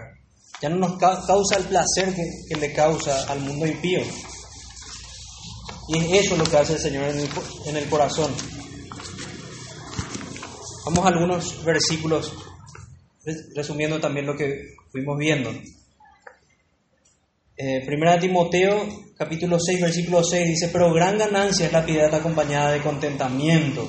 Ya 0.61 0.69
no 0.69 0.77
nos 0.77 0.97
causa 0.97 1.57
el 1.57 1.65
placer 1.65 2.13
que, 2.13 2.55
le 2.55 2.71
causa 2.71 3.23
al 3.23 3.39
mundo 3.39 3.65
impío. 3.65 4.01
Y 5.87 5.97
es 5.97 6.25
eso 6.25 6.37
lo 6.37 6.45
que 6.45 6.57
hace 6.57 6.73
el 6.73 6.79
Señor 6.79 7.05
en 7.05 7.77
el, 7.77 7.89
corazón. 7.89 8.31
Vamos 10.85 11.05
a 11.05 11.09
algunos 11.09 11.63
versículos 11.63 12.33
resumiendo 13.55 13.99
también 13.99 14.25
lo 14.25 14.35
que 14.35 14.75
fuimos 14.91 15.17
viendo. 15.17 15.51
Eh, 17.57 17.85
primera 17.85 18.19
Timoteo, 18.19 18.85
capítulo 19.17 19.57
6, 19.59 19.81
versículo 19.81 20.23
6, 20.23 20.47
dice, 20.47 20.69
pero 20.73 20.93
gran 20.93 21.17
ganancia 21.17 21.67
es 21.67 21.71
la 21.71 21.85
piedad 21.85 22.13
acompañada 22.13 22.71
de 22.71 22.81
contentamiento. 22.81 23.87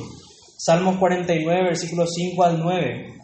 Salmos 0.59 0.99
49, 0.99 1.65
versículos 1.65 2.11
5 2.15 2.45
al 2.45 2.61
9. 2.61 3.17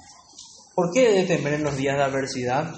¿Por 0.75 0.91
qué 0.93 1.11
he 1.11 1.23
de 1.23 1.37
temer 1.37 1.55
en 1.55 1.65
los 1.65 1.77
días 1.77 1.97
de 1.97 2.03
adversidad? 2.03 2.75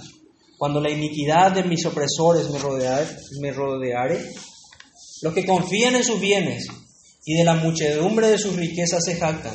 Cuando 0.58 0.80
la 0.80 0.90
iniquidad 0.90 1.52
de 1.52 1.64
mis 1.64 1.84
opresores 1.86 2.50
me 2.50 2.58
rodeare, 2.58 3.06
me 3.40 3.52
rodeare. 3.52 4.18
Los 5.24 5.32
que 5.32 5.46
confían 5.46 5.96
en 5.96 6.04
sus 6.04 6.20
bienes 6.20 6.66
y 7.24 7.34
de 7.34 7.44
la 7.44 7.54
muchedumbre 7.54 8.28
de 8.28 8.36
sus 8.36 8.56
riquezas 8.56 9.02
se 9.02 9.16
jactan 9.16 9.54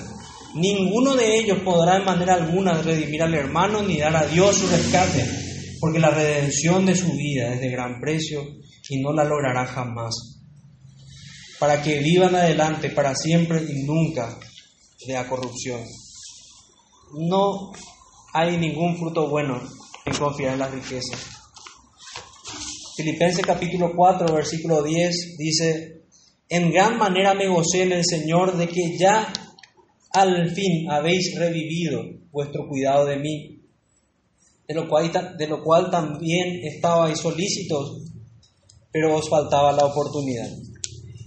Ninguno 0.55 1.15
de 1.15 1.37
ellos 1.37 1.59
podrá 1.63 1.97
en 1.97 2.05
manera 2.05 2.33
alguna 2.33 2.81
redimir 2.81 3.21
al 3.21 3.35
hermano 3.35 3.83
ni 3.83 3.99
dar 3.99 4.15
a 4.15 4.25
Dios 4.25 4.57
su 4.57 4.65
rescate, 4.65 5.23
porque 5.79 5.99
la 5.99 6.09
redención 6.09 6.87
de 6.87 6.95
su 6.95 7.11
vida 7.11 7.53
es 7.53 7.61
de 7.61 7.69
gran 7.69 7.99
precio 7.99 8.41
y 8.89 8.99
no 8.99 9.13
la 9.13 9.23
logrará 9.23 9.67
jamás. 9.67 10.15
Para 11.59 11.83
que 11.83 11.99
vivan 11.99 12.33
adelante 12.33 12.89
para 12.89 13.13
siempre 13.13 13.63
y 13.63 13.83
nunca 13.83 14.39
de 15.05 15.13
la 15.13 15.27
corrupción. 15.27 15.81
No 17.13 17.71
hay 18.33 18.57
ningún 18.57 18.97
fruto 18.97 19.29
bueno 19.29 19.61
en 20.03 20.15
confiar 20.15 20.53
en 20.53 20.59
las 20.59 20.71
riquezas. 20.71 21.38
Filipenses 22.99 23.45
capítulo 23.45 23.93
4, 23.95 24.33
versículo 24.33 24.83
10 24.83 25.37
dice, 25.37 26.01
en 26.49 26.69
gran 26.69 26.97
manera 26.97 27.33
me 27.33 27.47
gocé 27.47 27.83
en 27.83 27.93
el 27.93 28.03
Señor 28.03 28.57
de 28.57 28.67
que 28.67 28.97
ya 28.97 29.31
al 30.11 30.49
fin 30.49 30.91
habéis 30.91 31.33
revivido 31.39 32.03
vuestro 32.29 32.67
cuidado 32.67 33.05
de 33.05 33.15
mí, 33.15 33.61
de 34.67 34.73
lo 34.73 34.89
cual, 34.89 35.13
de 35.37 35.47
lo 35.47 35.63
cual 35.63 35.89
también 35.89 36.59
estabais 36.65 37.19
solícitos, 37.19 38.01
pero 38.91 39.15
os 39.15 39.29
faltaba 39.29 39.71
la 39.71 39.85
oportunidad. 39.85 40.49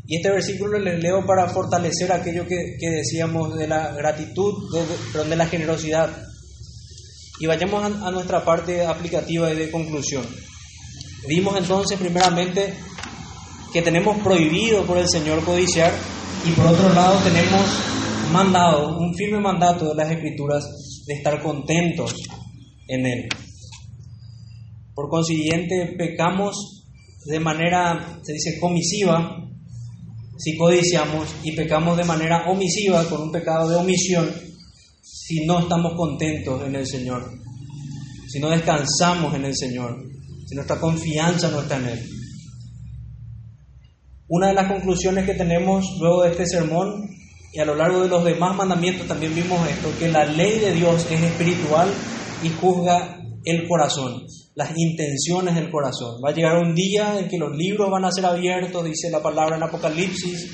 Y 0.07 0.16
este 0.16 0.31
versículo 0.31 0.79
les 0.79 1.03
leo 1.03 1.25
para 1.25 1.49
fortalecer 1.49 2.12
aquello 2.12 2.47
que, 2.47 2.77
decíamos 2.79 3.57
de 3.57 3.66
la 3.66 3.93
gratitud, 3.95 4.68
de, 5.14 5.25
de 5.25 5.37
la 5.37 5.47
generosidad. 5.47 6.23
Y 7.41 7.47
vayamos 7.47 7.83
a, 7.83 8.09
a 8.09 8.11
nuestra 8.11 8.45
parte 8.45 8.85
aplicativa 8.85 9.51
y 9.51 9.57
de 9.57 9.70
conclusión. 9.70 10.27
Vimos 11.29 11.57
entonces 11.57 11.99
primeramente 11.99 12.75
que 13.73 13.83
tenemos 13.83 14.18
prohibido 14.18 14.85
por 14.85 14.99
el 14.99 15.09
Señor 15.09 15.45
codiciar 15.45 15.93
y 16.45 16.51
por 16.51 16.66
otro 16.66 16.93
lado 16.93 17.18
tenemos 17.20 17.62
mandado, 18.33 18.99
un 18.99 19.14
firme 19.14 19.41
mandato 19.41 19.91
de 19.91 19.95
las 19.95 20.11
Escrituras 20.11 20.64
de 21.07 21.14
estar 21.14 21.41
contentos 21.43 22.14
en 22.89 23.07
Él. 23.07 23.29
Por 24.95 25.09
consiguiente, 25.09 25.95
pecamos 25.97 26.85
de 27.25 27.39
manera, 27.39 28.18
se 28.23 28.33
dice, 28.33 28.59
comisiva 28.59 29.39
si 30.39 30.57
codiciamos 30.57 31.29
y 31.45 31.53
pecamos 31.53 31.97
de 31.97 32.05
manera 32.05 32.51
omisiva 32.51 33.05
con 33.09 33.23
un 33.23 33.31
pecado 33.31 33.68
de 33.68 33.77
omisión 33.77 34.29
si 35.01 35.47
no 35.47 35.61
estamos 35.61 35.93
contentos 35.97 36.66
en 36.66 36.75
el 36.75 36.87
Señor, 36.87 37.31
si 38.29 38.41
no 38.41 38.51
descansamos 38.51 39.35
en 39.35 39.45
el 39.45 39.57
Señor, 39.57 40.03
nuestra 40.55 40.79
confianza 40.79 41.51
no 41.51 41.61
está 41.61 41.77
en 41.77 41.89
Él. 41.89 42.09
Una 44.29 44.49
de 44.49 44.55
las 44.55 44.67
conclusiones 44.67 45.27
que 45.27 45.35
tenemos 45.35 45.85
luego 46.01 46.23
de 46.23 46.31
este 46.31 46.47
sermón 46.47 47.09
y 47.53 47.61
a 47.61 47.67
lo 47.67 47.75
largo 47.75 48.01
de 48.01 48.09
los 48.09 48.25
demás 48.25 48.57
mandamientos 48.57 49.07
también 49.07 49.35
vimos 49.35 49.69
esto, 49.69 49.93
que 49.99 50.09
la 50.09 50.25
ley 50.25 50.59
de 50.59 50.73
Dios 50.73 51.07
es 51.11 51.23
espiritual 51.23 51.91
y 52.43 52.49
juzga 52.49 53.19
el 53.45 53.69
corazón, 53.69 54.25
las 54.55 54.73
intenciones 54.77 55.55
del 55.55 55.71
corazón. 55.71 56.21
Va 56.25 56.31
a 56.31 56.35
llegar 56.35 56.57
un 56.57 56.75
día 56.75 57.19
en 57.19 57.29
que 57.29 57.37
los 57.37 57.55
libros 57.55 57.91
van 57.91 58.07
a 58.07 58.13
ser 58.13 58.25
abiertos, 58.25 58.85
dice 58.85 59.11
la 59.11 59.23
palabra 59.23 59.57
en 59.57 59.65
Apocalipsis, 59.65 60.51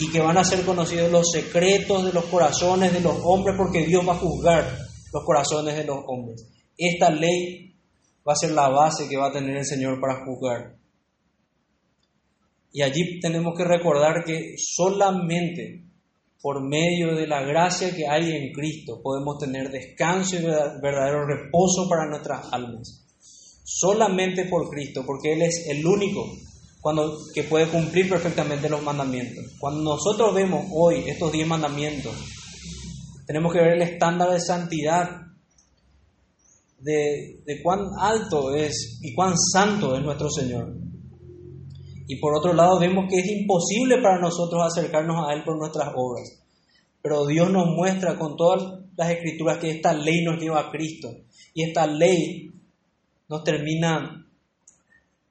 y 0.00 0.10
que 0.10 0.20
van 0.20 0.38
a 0.38 0.44
ser 0.44 0.64
conocidos 0.64 1.10
los 1.10 1.30
secretos 1.30 2.06
de 2.06 2.12
los 2.12 2.24
corazones 2.26 2.92
de 2.92 3.00
los 3.00 3.16
hombres, 3.24 3.56
porque 3.58 3.84
Dios 3.84 4.08
va 4.08 4.12
a 4.12 4.18
juzgar 4.18 4.78
los 5.12 5.24
corazones 5.24 5.76
de 5.76 5.84
los 5.84 5.98
hombres. 6.06 6.46
Esta 6.78 7.10
ley 7.10 7.67
va 8.28 8.32
a 8.32 8.36
ser 8.36 8.50
la 8.50 8.68
base 8.68 9.08
que 9.08 9.16
va 9.16 9.28
a 9.28 9.32
tener 9.32 9.56
el 9.56 9.64
Señor 9.64 10.00
para 10.00 10.24
juzgar. 10.24 10.76
Y 12.72 12.82
allí 12.82 13.20
tenemos 13.20 13.56
que 13.56 13.64
recordar 13.64 14.24
que 14.24 14.54
solamente 14.58 15.84
por 16.40 16.62
medio 16.62 17.16
de 17.16 17.26
la 17.26 17.42
gracia 17.42 17.94
que 17.94 18.06
hay 18.06 18.30
en 18.30 18.52
Cristo 18.52 19.00
podemos 19.02 19.38
tener 19.38 19.70
descanso 19.70 20.36
y 20.36 20.42
verdadero 20.42 21.26
reposo 21.26 21.88
para 21.88 22.06
nuestras 22.06 22.52
almas. 22.52 23.06
Solamente 23.64 24.44
por 24.44 24.70
Cristo, 24.70 25.04
porque 25.06 25.32
Él 25.32 25.42
es 25.42 25.66
el 25.68 25.84
único 25.86 26.24
cuando, 26.80 27.18
que 27.34 27.42
puede 27.42 27.66
cumplir 27.68 28.08
perfectamente 28.08 28.68
los 28.68 28.82
mandamientos. 28.82 29.44
Cuando 29.58 29.82
nosotros 29.82 30.34
vemos 30.34 30.66
hoy 30.72 31.04
estos 31.06 31.32
diez 31.32 31.46
mandamientos, 31.46 32.14
tenemos 33.26 33.52
que 33.52 33.60
ver 33.60 33.74
el 33.74 33.82
estándar 33.82 34.30
de 34.30 34.40
santidad, 34.40 35.27
de, 36.80 37.40
de 37.44 37.62
cuán 37.62 37.80
alto 37.98 38.54
es 38.54 38.98
y 39.02 39.14
cuán 39.14 39.34
santo 39.36 39.96
es 39.96 40.02
nuestro 40.02 40.30
Señor. 40.30 40.74
Y 42.06 42.16
por 42.16 42.34
otro 42.34 42.54
lado 42.54 42.78
vemos 42.78 43.04
que 43.10 43.18
es 43.18 43.26
imposible 43.26 44.00
para 44.02 44.18
nosotros 44.18 44.62
acercarnos 44.64 45.28
a 45.28 45.34
Él 45.34 45.44
por 45.44 45.58
nuestras 45.58 45.92
obras. 45.94 46.42
Pero 47.02 47.26
Dios 47.26 47.50
nos 47.50 47.66
muestra 47.66 48.18
con 48.18 48.36
todas 48.36 48.80
las 48.96 49.10
escrituras 49.10 49.58
que 49.58 49.70
esta 49.70 49.92
ley 49.92 50.24
nos 50.24 50.40
lleva 50.40 50.60
a 50.60 50.70
Cristo. 50.70 51.08
Y 51.54 51.64
esta 51.64 51.86
ley 51.86 52.50
nos 53.28 53.44
termina 53.44 54.26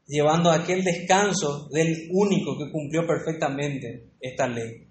llevando 0.06 0.50
a 0.50 0.56
aquel 0.58 0.84
descanso 0.84 1.68
del 1.72 2.10
único 2.12 2.58
que 2.58 2.72
cumplió 2.72 3.06
perfectamente 3.06 4.12
esta 4.22 4.48
ley. 4.48 4.88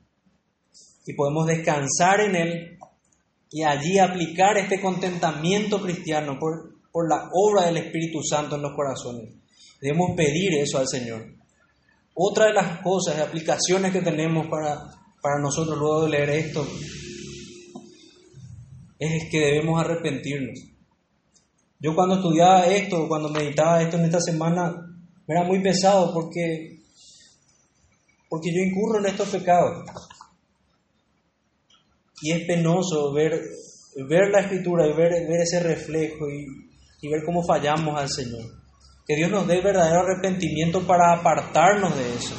Y 1.06 1.14
podemos 1.14 1.46
descansar 1.46 2.20
en 2.20 2.36
Él 2.36 2.75
y 3.50 3.62
allí 3.62 3.98
aplicar 3.98 4.58
este 4.58 4.80
contentamiento 4.80 5.80
cristiano 5.80 6.38
por, 6.38 6.76
por 6.90 7.08
la 7.08 7.28
obra 7.32 7.66
del 7.66 7.78
Espíritu 7.78 8.22
Santo 8.22 8.56
en 8.56 8.62
los 8.62 8.72
corazones. 8.74 9.34
Debemos 9.80 10.16
pedir 10.16 10.54
eso 10.54 10.78
al 10.78 10.88
Señor. 10.88 11.26
Otra 12.14 12.46
de 12.46 12.54
las 12.54 12.80
cosas, 12.80 13.16
de 13.16 13.22
aplicaciones 13.22 13.92
que 13.92 14.00
tenemos 14.00 14.46
para, 14.48 14.90
para 15.20 15.38
nosotros 15.40 15.78
luego 15.78 16.04
de 16.04 16.10
leer 16.10 16.30
esto, 16.30 16.66
es 18.98 19.30
que 19.30 19.38
debemos 19.38 19.78
arrepentirnos. 19.80 20.58
Yo 21.78 21.94
cuando 21.94 22.16
estudiaba 22.16 22.66
esto, 22.66 23.06
cuando 23.06 23.28
meditaba 23.28 23.82
esto 23.82 23.98
en 23.98 24.06
esta 24.06 24.20
semana, 24.20 24.74
me 25.26 25.34
era 25.34 25.44
muy 25.44 25.62
pesado 25.62 26.14
porque, 26.14 26.80
porque 28.30 28.50
yo 28.50 28.62
incurro 28.62 29.00
en 29.00 29.06
estos 29.06 29.28
pecados. 29.28 29.84
Y 32.22 32.32
es 32.32 32.46
penoso 32.46 33.12
ver, 33.12 33.40
ver 34.08 34.30
la 34.30 34.40
escritura 34.40 34.86
y 34.86 34.92
ver, 34.92 35.10
ver 35.28 35.40
ese 35.42 35.60
reflejo 35.60 36.28
y, 36.30 36.46
y 37.02 37.08
ver 37.08 37.22
cómo 37.24 37.42
fallamos 37.44 37.98
al 37.98 38.08
Señor. 38.08 38.44
Que 39.06 39.16
Dios 39.16 39.30
nos 39.30 39.46
dé 39.46 39.60
verdadero 39.60 40.00
arrepentimiento 40.00 40.86
para 40.86 41.12
apartarnos 41.12 41.96
de 41.96 42.14
eso. 42.14 42.34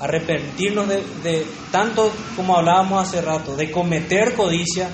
Arrepentirnos 0.00 0.88
de, 0.88 1.46
tanto 1.70 2.10
como 2.36 2.56
hablábamos 2.56 3.06
hace 3.06 3.20
rato, 3.20 3.56
de 3.56 3.70
cometer 3.70 4.34
codicia 4.34 4.88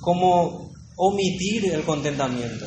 como 0.00 0.72
omitir 0.96 1.72
el 1.72 1.82
contentamiento. 1.82 2.66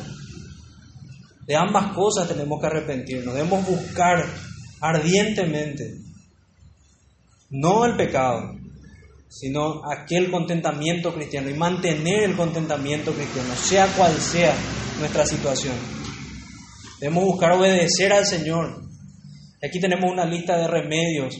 De 1.46 1.56
ambas 1.56 1.92
cosas 1.94 2.28
tenemos 2.28 2.60
que 2.60 2.66
arrepentirnos. 2.66 3.34
Debemos 3.34 3.66
buscar 3.66 4.24
ardientemente 4.80 5.98
no 7.50 7.84
el 7.84 7.96
pecado, 7.96 8.54
sino 9.30 9.80
aquel 9.88 10.28
contentamiento 10.28 11.14
cristiano 11.14 11.48
y 11.48 11.54
mantener 11.54 12.24
el 12.24 12.36
contentamiento 12.36 13.12
cristiano, 13.12 13.54
sea 13.54 13.86
cual 13.96 14.12
sea 14.18 14.52
nuestra 14.98 15.24
situación. 15.24 15.76
Debemos 17.00 17.24
buscar 17.24 17.52
obedecer 17.52 18.12
al 18.12 18.26
Señor. 18.26 18.82
Aquí 19.62 19.78
tenemos 19.80 20.10
una 20.10 20.26
lista 20.26 20.58
de 20.58 20.66
remedios 20.66 21.36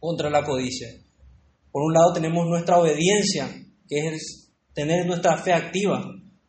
contra 0.00 0.30
la 0.30 0.42
codicia. 0.42 0.88
Por 1.70 1.82
un 1.82 1.92
lado 1.92 2.14
tenemos 2.14 2.48
nuestra 2.48 2.78
obediencia, 2.78 3.48
que 3.86 4.08
es 4.08 4.50
tener 4.72 5.06
nuestra 5.06 5.36
fe 5.36 5.52
activa. 5.52 6.02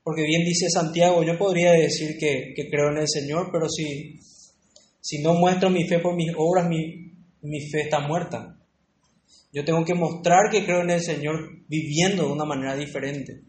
Porque 0.04 0.24
bien 0.24 0.46
dice 0.46 0.70
Santiago, 0.70 1.24
yo 1.24 1.38
podría 1.38 1.74
decir 1.74 2.18
que, 2.18 2.54
creo 2.56 2.92
en 2.92 3.00
el 3.00 3.10
Señor, 3.10 3.50
pero 3.52 3.68
si, 3.70 4.20
si 5.02 5.22
no 5.22 5.34
muestro 5.34 5.70
mi 5.70 5.86
fe 5.86 6.00
por 6.00 6.16
mis 6.16 6.32
obras, 6.38 6.68
mi, 6.68 7.12
mi 7.42 7.60
fe 7.70 7.82
está 7.82 8.00
muerta. 8.00 8.53
Yo 9.54 9.64
tengo 9.64 9.86
que 9.86 9.94
mostrar 9.94 10.50
que 10.52 10.66
creo 10.66 10.82
en 10.82 10.90
el 10.90 11.02
Señor 11.02 11.36
viviendo 11.68 12.26
de 12.26 12.32
una 12.32 12.44
manera 12.44 12.76
diferente. 12.76 13.44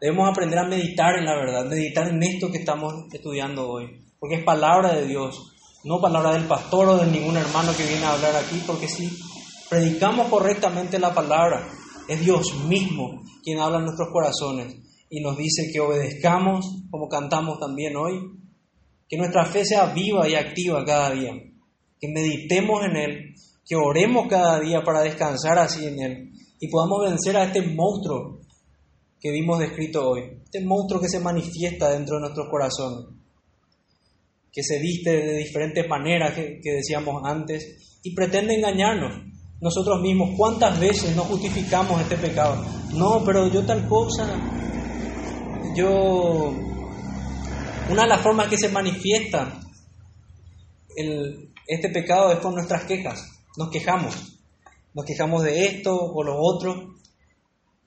Debemos 0.00 0.28
aprender 0.28 0.58
a 0.58 0.66
meditar 0.66 1.16
en 1.16 1.24
la 1.24 1.36
verdad, 1.36 1.64
meditar 1.66 2.08
en 2.08 2.20
esto 2.24 2.50
que 2.50 2.58
estamos 2.58 2.92
estudiando 3.12 3.70
hoy, 3.70 3.86
porque 4.18 4.34
es 4.36 4.44
palabra 4.44 4.96
de 4.96 5.06
Dios, 5.06 5.54
no 5.84 6.00
palabra 6.00 6.32
del 6.32 6.48
pastor 6.48 6.88
o 6.88 6.96
de 6.98 7.06
ningún 7.06 7.36
hermano 7.36 7.72
que 7.76 7.86
viene 7.86 8.04
a 8.04 8.14
hablar 8.14 8.34
aquí, 8.34 8.60
porque 8.66 8.88
si 8.88 9.08
predicamos 9.70 10.28
correctamente 10.28 10.98
la 10.98 11.14
palabra, 11.14 11.68
es 12.08 12.20
Dios 12.20 12.52
mismo 12.66 13.22
quien 13.44 13.60
habla 13.60 13.78
en 13.78 13.84
nuestros 13.84 14.08
corazones 14.12 14.74
y 15.08 15.20
nos 15.20 15.36
dice 15.36 15.70
que 15.72 15.78
obedezcamos, 15.78 16.82
como 16.90 17.08
cantamos 17.08 17.60
también 17.60 17.94
hoy, 17.96 18.14
que 19.08 19.16
nuestra 19.16 19.44
fe 19.44 19.64
sea 19.64 19.86
viva 19.94 20.28
y 20.28 20.34
activa 20.34 20.84
cada 20.84 21.12
día, 21.12 21.32
que 22.00 22.08
meditemos 22.12 22.84
en 22.84 22.96
Él, 22.96 23.34
que 23.66 23.76
oremos 23.76 24.26
cada 24.28 24.60
día 24.60 24.82
para 24.82 25.02
descansar 25.02 25.58
así 25.58 25.86
en 25.86 26.00
Él 26.00 26.32
y 26.60 26.68
podamos 26.68 27.10
vencer 27.10 27.36
a 27.36 27.44
este 27.44 27.62
monstruo 27.62 28.40
que 29.20 29.30
vimos 29.30 29.58
descrito 29.58 30.06
hoy. 30.06 30.22
Este 30.44 30.62
monstruo 30.64 31.00
que 31.00 31.08
se 31.08 31.18
manifiesta 31.18 31.90
dentro 31.90 32.16
de 32.16 32.22
nuestros 32.22 32.48
corazones, 32.50 33.06
que 34.52 34.62
se 34.62 34.78
viste 34.78 35.10
de 35.10 35.38
diferentes 35.38 35.88
maneras 35.88 36.34
que, 36.34 36.60
decíamos 36.62 37.22
antes 37.24 38.00
y 38.02 38.14
pretende 38.14 38.54
engañarnos. 38.54 39.22
Nosotros 39.60 40.02
mismos, 40.02 40.30
¿cuántas 40.36 40.78
veces 40.78 41.16
no 41.16 41.22
justificamos 41.22 42.00
este 42.02 42.16
pecado? 42.16 42.62
No, 42.92 43.22
pero 43.24 43.48
yo 43.48 43.64
tal 43.64 43.88
cosa, 43.88 44.28
yo... 45.74 46.54
Una 47.90 48.02
de 48.02 48.08
las 48.08 48.22
formas 48.22 48.48
que 48.48 48.56
se 48.56 48.68
manifiesta 48.70 49.60
el, 50.96 51.50
este 51.66 51.88
pecado 51.90 52.32
es 52.32 52.38
por 52.38 52.52
nuestras 52.52 52.84
quejas. 52.84 53.33
Nos 53.56 53.70
quejamos. 53.70 54.14
Nos 54.94 55.04
quejamos 55.04 55.42
de 55.42 55.66
esto 55.66 55.94
o 55.94 56.22
lo 56.22 56.36
otro. 56.38 56.94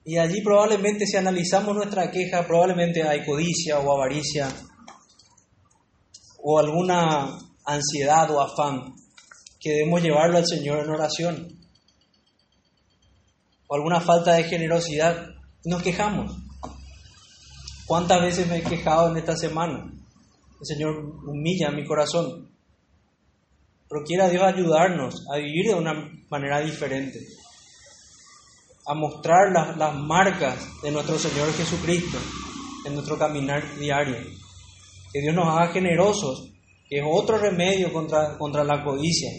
Y 0.04 0.16
allí 0.16 0.42
probablemente 0.42 1.06
si 1.06 1.16
analizamos 1.16 1.74
nuestra 1.74 2.10
queja, 2.10 2.46
probablemente 2.46 3.02
hay 3.02 3.24
codicia 3.24 3.78
o 3.78 3.92
avaricia 3.92 4.48
o 6.42 6.58
alguna 6.58 7.38
ansiedad 7.64 8.30
o 8.30 8.40
afán 8.40 8.94
que 9.60 9.70
debemos 9.70 10.02
llevarlo 10.02 10.38
al 10.38 10.46
Señor 10.46 10.84
en 10.84 10.90
oración. 10.90 11.58
O 13.66 13.74
alguna 13.74 14.00
falta 14.00 14.34
de 14.34 14.44
generosidad. 14.44 15.26
Nos 15.64 15.82
quejamos. 15.82 16.32
¿Cuántas 17.86 18.22
veces 18.22 18.46
me 18.46 18.58
he 18.58 18.62
quejado 18.62 19.10
en 19.10 19.18
esta 19.18 19.36
semana? 19.36 19.92
El 20.60 20.66
Señor 20.66 20.94
humilla 21.26 21.70
mi 21.70 21.84
corazón. 21.84 22.47
Pero 23.88 24.04
quiera 24.04 24.28
Dios 24.28 24.42
ayudarnos 24.42 25.26
a 25.32 25.38
vivir 25.38 25.68
de 25.68 25.74
una 25.74 25.94
manera 26.30 26.60
diferente, 26.60 27.20
a 28.86 28.94
mostrar 28.94 29.52
las, 29.52 29.76
las 29.76 29.94
marcas 29.94 30.56
de 30.82 30.90
nuestro 30.90 31.18
Señor 31.18 31.52
Jesucristo 31.52 32.18
en 32.84 32.94
nuestro 32.94 33.18
caminar 33.18 33.62
diario. 33.78 34.16
Que 35.12 35.20
Dios 35.20 35.34
nos 35.34 35.48
haga 35.48 35.72
generosos, 35.72 36.50
que 36.88 36.98
es 36.98 37.04
otro 37.06 37.38
remedio 37.38 37.92
contra, 37.92 38.36
contra 38.36 38.64
la 38.64 38.84
codicia, 38.84 39.30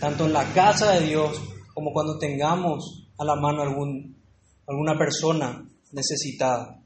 tanto 0.00 0.26
en 0.26 0.32
la 0.32 0.44
casa 0.52 0.92
de 0.92 1.06
Dios 1.06 1.40
como 1.74 1.92
cuando 1.92 2.18
tengamos 2.18 3.08
a 3.18 3.24
la 3.24 3.36
mano 3.36 3.62
algún, 3.62 4.16
alguna 4.66 4.98
persona 4.98 5.64
necesitada. 5.92 6.82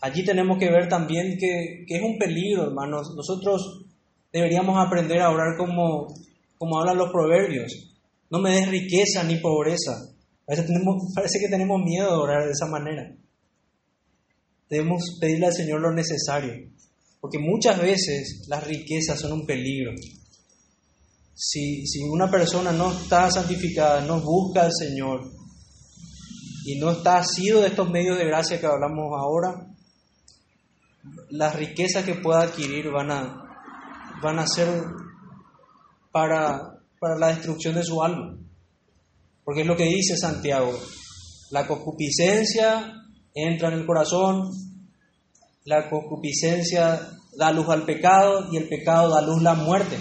Allí 0.00 0.24
tenemos 0.24 0.58
que 0.58 0.70
ver 0.70 0.88
también 0.88 1.36
que, 1.38 1.84
que 1.86 1.96
es 1.96 2.02
un 2.02 2.18
peligro, 2.18 2.64
hermanos. 2.64 3.12
Nosotros 3.14 3.84
deberíamos 4.32 4.76
aprender 4.78 5.20
a 5.20 5.30
orar 5.30 5.56
como, 5.56 6.06
como 6.58 6.78
hablan 6.78 6.98
los 6.98 7.10
proverbios. 7.10 7.90
No 8.30 8.38
me 8.38 8.52
des 8.52 8.68
riqueza 8.68 9.24
ni 9.24 9.36
pobreza. 9.36 9.92
A 10.48 10.54
parece 11.14 11.38
que 11.40 11.48
tenemos 11.48 11.80
miedo 11.82 12.08
de 12.08 12.22
orar 12.22 12.44
de 12.44 12.52
esa 12.52 12.66
manera. 12.66 13.12
Debemos 14.68 15.18
pedirle 15.20 15.46
al 15.46 15.54
Señor 15.54 15.80
lo 15.80 15.92
necesario, 15.92 16.52
porque 17.20 17.38
muchas 17.38 17.80
veces 17.80 18.44
las 18.48 18.64
riquezas 18.64 19.18
son 19.18 19.32
un 19.32 19.46
peligro. 19.46 19.92
Si, 21.34 21.86
si 21.86 22.02
una 22.02 22.30
persona 22.30 22.70
no 22.70 22.92
está 22.92 23.30
santificada, 23.30 24.02
no 24.02 24.20
busca 24.20 24.62
al 24.62 24.72
Señor 24.72 25.28
y 26.66 26.78
no 26.78 26.90
está 26.90 27.18
asido 27.18 27.62
de 27.62 27.68
estos 27.68 27.90
medios 27.90 28.18
de 28.18 28.26
gracia 28.26 28.60
que 28.60 28.66
hablamos 28.66 29.10
ahora, 29.18 29.66
las 31.30 31.56
riquezas 31.56 32.04
que 32.04 32.14
pueda 32.14 32.42
adquirir 32.42 32.90
van 32.90 33.10
a, 33.10 33.49
van 34.22 34.38
a 34.38 34.46
ser 34.46 34.68
para, 36.12 36.78
para 36.98 37.18
la 37.18 37.28
destrucción 37.28 37.74
de 37.74 37.84
su 37.84 38.02
alma. 38.02 38.36
Porque 39.44 39.62
es 39.62 39.66
lo 39.66 39.76
que 39.76 39.84
dice 39.84 40.16
Santiago. 40.16 40.72
La 41.50 41.66
concupiscencia 41.66 42.92
entra 43.34 43.68
en 43.68 43.74
el 43.74 43.86
corazón, 43.86 44.50
la 45.64 45.88
concupiscencia 45.88 47.00
da 47.36 47.52
luz 47.52 47.68
al 47.68 47.84
pecado 47.84 48.48
y 48.50 48.56
el 48.56 48.68
pecado 48.68 49.10
da 49.10 49.22
luz 49.22 49.40
a 49.40 49.42
la 49.42 49.54
muerte. 49.54 49.98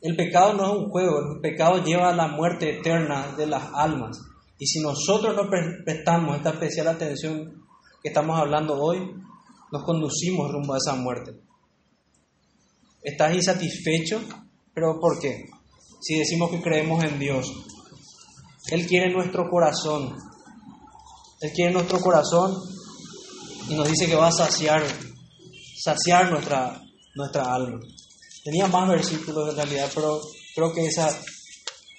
El 0.00 0.16
pecado 0.16 0.52
no 0.52 0.64
es 0.64 0.78
un 0.82 0.90
juego, 0.90 1.34
el 1.34 1.40
pecado 1.40 1.82
lleva 1.82 2.10
a 2.10 2.14
la 2.14 2.28
muerte 2.28 2.78
eterna 2.78 3.34
de 3.36 3.46
las 3.46 3.70
almas. 3.74 4.20
Y 4.58 4.66
si 4.66 4.80
nosotros 4.80 5.34
no 5.34 5.48
prestamos 5.84 6.36
esta 6.36 6.50
especial 6.50 6.88
atención 6.88 7.64
que 8.02 8.08
estamos 8.08 8.38
hablando 8.38 8.80
hoy, 8.80 8.98
nos 9.72 9.82
conducimos 9.84 10.52
rumbo 10.52 10.74
a 10.74 10.78
esa 10.78 10.94
muerte. 10.94 11.43
¿Estás 13.04 13.34
insatisfecho? 13.34 14.18
¿Pero 14.72 14.98
por 14.98 15.20
qué? 15.20 15.44
Si 16.00 16.18
decimos 16.18 16.50
que 16.50 16.62
creemos 16.62 17.04
en 17.04 17.18
Dios. 17.18 17.52
Él 18.70 18.86
quiere 18.86 19.12
nuestro 19.12 19.50
corazón. 19.50 20.16
Él 21.42 21.52
quiere 21.52 21.70
nuestro 21.70 22.00
corazón 22.00 22.56
y 23.68 23.74
nos 23.74 23.86
dice 23.88 24.06
que 24.06 24.14
va 24.14 24.28
a 24.28 24.32
saciar, 24.32 24.82
saciar 25.76 26.30
nuestra, 26.30 26.80
nuestra 27.14 27.54
alma. 27.54 27.78
Tenía 28.42 28.68
más 28.68 28.88
versículos 28.88 29.50
en 29.50 29.56
realidad, 29.56 29.90
pero 29.94 30.18
creo 30.54 30.72
que 30.72 30.86
esa, 30.86 31.14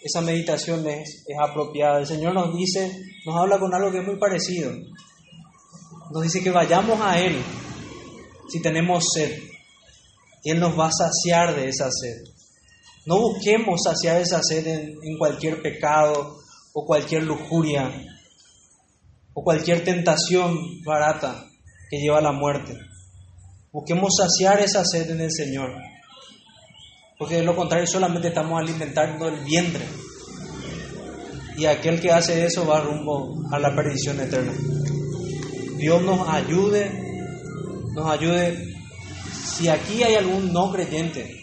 esa 0.01 0.21
meditación 0.21 0.87
es, 0.87 1.23
es 1.27 1.37
apropiada. 1.39 1.99
El 1.99 2.07
Señor 2.07 2.33
nos 2.33 2.55
dice, 2.57 2.99
nos 3.27 3.35
habla 3.35 3.59
con 3.59 3.71
algo 3.75 3.91
que 3.91 3.99
es 3.99 4.05
muy 4.05 4.17
parecido. 4.17 4.71
Nos 6.11 6.23
dice 6.23 6.41
que 6.41 6.49
vayamos 6.49 6.99
a 6.99 7.19
Él 7.19 7.39
si 8.49 8.59
tenemos 8.59 9.03
sed 9.13 9.54
Él 10.45 10.59
nos 10.59 10.77
va 10.79 10.87
a 10.87 10.91
saciar 10.91 11.55
de 11.55 11.69
esa 11.69 11.89
sed. 11.91 12.23
No 13.05 13.19
busquemos 13.19 13.81
saciar 13.83 14.21
esa 14.21 14.41
sed 14.43 14.67
en, 14.67 15.17
cualquier 15.17 15.61
pecado 15.61 16.37
o 16.73 16.85
cualquier 16.85 17.23
lujuria 17.23 17.91
o 19.33 19.43
cualquier 19.43 19.83
tentación 19.83 20.83
barata 20.83 21.45
que 21.89 21.97
lleva 21.97 22.19
a 22.19 22.21
la 22.21 22.31
muerte. 22.31 22.77
Busquemos 23.71 24.13
saciar 24.17 24.59
esa 24.61 24.85
sed 24.85 25.09
en 25.09 25.21
el 25.21 25.31
Señor. 25.31 25.71
Porque 27.17 27.35
de 27.35 27.43
lo 27.43 27.55
contrario 27.55 27.87
solamente 27.87 28.27
estamos 28.27 28.59
alimentando 28.59 29.27
el 29.27 29.43
vientre. 29.43 29.85
Y 31.57 31.65
aquel 31.65 31.99
que 31.99 32.11
hace 32.11 32.45
eso 32.45 32.67
va 32.67 32.81
rumbo 32.81 33.35
a 33.51 33.57
la 33.57 33.73
perdición 33.75 34.19
eterna. 34.19 34.53
Dios 35.77 36.01
nos 36.03 36.27
ayude, 36.27 36.91
nos 37.93 38.11
ayude 38.11 38.74
si 39.55 39.69
aquí 39.69 40.03
hay 40.03 40.15
algún 40.15 40.51
no 40.51 40.71
creyente 40.71 41.41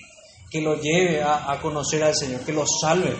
que 0.51 0.61
lo 0.61 0.79
lleve 0.79 1.23
a, 1.23 1.59
conocer 1.63 2.03
al 2.03 2.15
Señor, 2.15 2.43
que 2.43 2.53
lo 2.53 2.67
salve, 2.67 3.17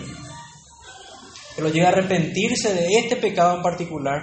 que 1.55 1.61
lo 1.63 1.69
lleve 1.69 1.87
a 1.87 1.89
arrepentirse 1.89 2.75
de 2.75 2.99
este 2.99 3.15
pecado 3.15 3.57
en 3.57 3.63
particular 3.63 4.21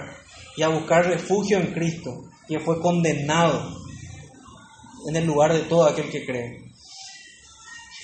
y 0.55 0.63
a 0.63 0.69
buscar 0.69 1.05
refugio 1.05 1.57
en 1.57 1.73
Cristo, 1.73 2.23
quien 2.47 2.61
fue 2.61 2.79
condenado 2.81 3.81
en 5.09 5.15
el 5.17 5.25
lugar 5.25 5.51
de 5.51 5.61
todo 5.61 5.87
aquel 5.87 6.09
que 6.09 6.25
cree. 6.25 6.71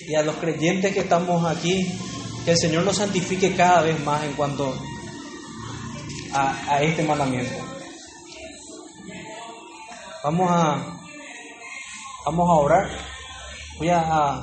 Y 0.06 0.14
a 0.14 0.22
los 0.22 0.36
creyentes 0.36 0.92
que 0.92 1.00
estamos 1.00 1.44
aquí, 1.46 1.90
que 2.44 2.50
el 2.50 2.58
Señor 2.58 2.84
nos 2.84 2.96
santifique 2.98 3.56
cada 3.56 3.82
vez 3.82 3.98
más 4.00 4.22
en 4.24 4.34
cuanto 4.34 4.78
a, 6.34 6.74
a 6.74 6.82
este 6.82 7.02
mandamiento. 7.02 7.64
Vamos 10.22 10.48
a 10.50 10.97
Vamos 12.24 12.48
a 12.48 12.52
orar. 12.52 12.88
Voy 13.78 13.88
a, 13.90 14.40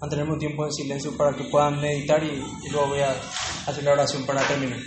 mantenerme 0.00 0.32
un 0.34 0.38
tiempo 0.38 0.64
en 0.64 0.72
silencio 0.72 1.16
para 1.16 1.36
que 1.36 1.44
puedan 1.44 1.80
meditar 1.80 2.22
y 2.22 2.68
luego 2.70 2.88
voy 2.88 3.00
a 3.00 3.10
hacer 3.66 3.84
la 3.84 3.92
oración 3.92 4.24
para 4.24 4.46
terminar. 4.46 4.78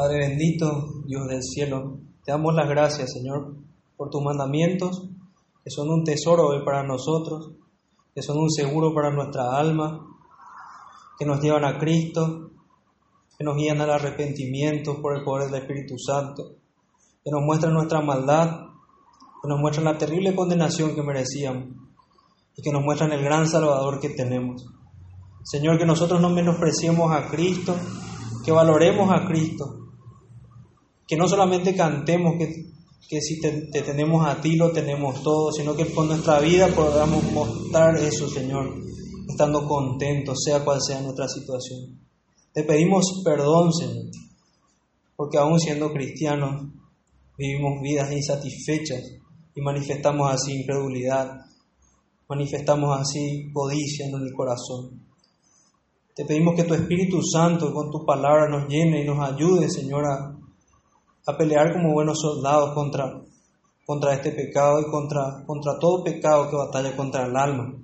Padre 0.00 0.28
bendito, 0.28 1.02
Dios 1.04 1.28
del 1.28 1.42
cielo, 1.42 1.98
te 2.24 2.32
damos 2.32 2.54
las 2.54 2.66
gracias, 2.66 3.12
Señor, 3.12 3.54
por 3.98 4.08
tus 4.08 4.22
mandamientos, 4.22 5.10
que 5.62 5.70
son 5.70 5.90
un 5.90 6.04
tesoro 6.04 6.46
hoy 6.46 6.64
para 6.64 6.82
nosotros, 6.82 7.50
que 8.14 8.22
son 8.22 8.38
un 8.38 8.50
seguro 8.50 8.94
para 8.94 9.10
nuestra 9.10 9.58
alma, 9.58 10.06
que 11.18 11.26
nos 11.26 11.42
llevan 11.42 11.66
a 11.66 11.78
Cristo, 11.78 12.50
que 13.36 13.44
nos 13.44 13.58
guían 13.58 13.82
al 13.82 13.90
arrepentimiento 13.90 15.02
por 15.02 15.18
el 15.18 15.22
poder 15.22 15.50
del 15.50 15.60
Espíritu 15.60 15.98
Santo, 15.98 16.44
que 17.22 17.30
nos 17.30 17.42
muestran 17.42 17.74
nuestra 17.74 18.00
maldad, 18.00 18.68
que 19.42 19.48
nos 19.50 19.60
muestran 19.60 19.84
la 19.84 19.98
terrible 19.98 20.34
condenación 20.34 20.94
que 20.94 21.02
merecíamos 21.02 21.76
y 22.56 22.62
que 22.62 22.72
nos 22.72 22.82
muestran 22.82 23.12
el 23.12 23.22
gran 23.22 23.46
Salvador 23.46 24.00
que 24.00 24.08
tenemos. 24.08 24.64
Señor, 25.42 25.76
que 25.76 25.84
nosotros 25.84 26.22
no 26.22 26.30
menospreciemos 26.30 27.12
a 27.12 27.28
Cristo, 27.28 27.76
que 28.42 28.50
valoremos 28.50 29.10
a 29.12 29.26
Cristo, 29.26 29.79
que 31.10 31.16
no 31.16 31.26
solamente 31.26 31.74
cantemos 31.74 32.34
que, 32.38 33.20
si 33.20 33.40
te, 33.40 33.82
tenemos 33.82 34.24
a 34.24 34.40
ti 34.40 34.54
lo 34.54 34.70
tenemos 34.70 35.24
todo, 35.24 35.50
sino 35.50 35.74
que 35.74 35.92
con 35.92 36.06
nuestra 36.06 36.38
vida 36.38 36.68
podamos 36.68 37.24
mostrar 37.32 37.96
eso, 37.96 38.28
Señor, 38.28 38.76
estando 39.28 39.66
contentos, 39.66 40.38
sea 40.44 40.64
cual 40.64 40.80
sea 40.80 41.00
nuestra 41.00 41.26
situación. 41.26 41.98
Te 42.52 42.62
pedimos 42.62 43.22
perdón, 43.24 43.72
Señor, 43.72 44.04
porque 45.16 45.38
aún 45.38 45.58
siendo 45.58 45.92
cristianos 45.92 46.68
vivimos 47.36 47.82
vidas 47.82 48.12
insatisfechas 48.12 49.02
y 49.56 49.60
manifestamos 49.60 50.32
así 50.32 50.60
incredulidad, 50.60 51.40
manifestamos 52.28 53.00
así 53.00 53.50
codicia 53.52 54.06
en 54.06 54.14
el 54.14 54.32
corazón. 54.32 55.02
Te 56.14 56.24
pedimos 56.24 56.54
que 56.54 56.62
tu 56.62 56.74
Espíritu 56.74 57.20
Santo 57.20 57.72
con 57.72 57.90
tu 57.90 58.06
palabra 58.06 58.48
nos 58.48 58.68
llene 58.68 59.02
y 59.02 59.06
nos 59.06 59.18
ayude, 59.18 59.68
Señor, 59.68 60.04
a, 60.06 60.39
a 61.26 61.36
pelear 61.36 61.72
como 61.72 61.92
buenos 61.92 62.18
soldados 62.20 62.74
contra, 62.74 63.20
contra 63.86 64.14
este 64.14 64.32
pecado 64.32 64.80
y 64.80 64.90
contra, 64.90 65.44
contra 65.46 65.78
todo 65.78 66.04
pecado 66.04 66.48
que 66.48 66.56
batalla 66.56 66.96
contra 66.96 67.26
el 67.26 67.36
alma 67.36 67.74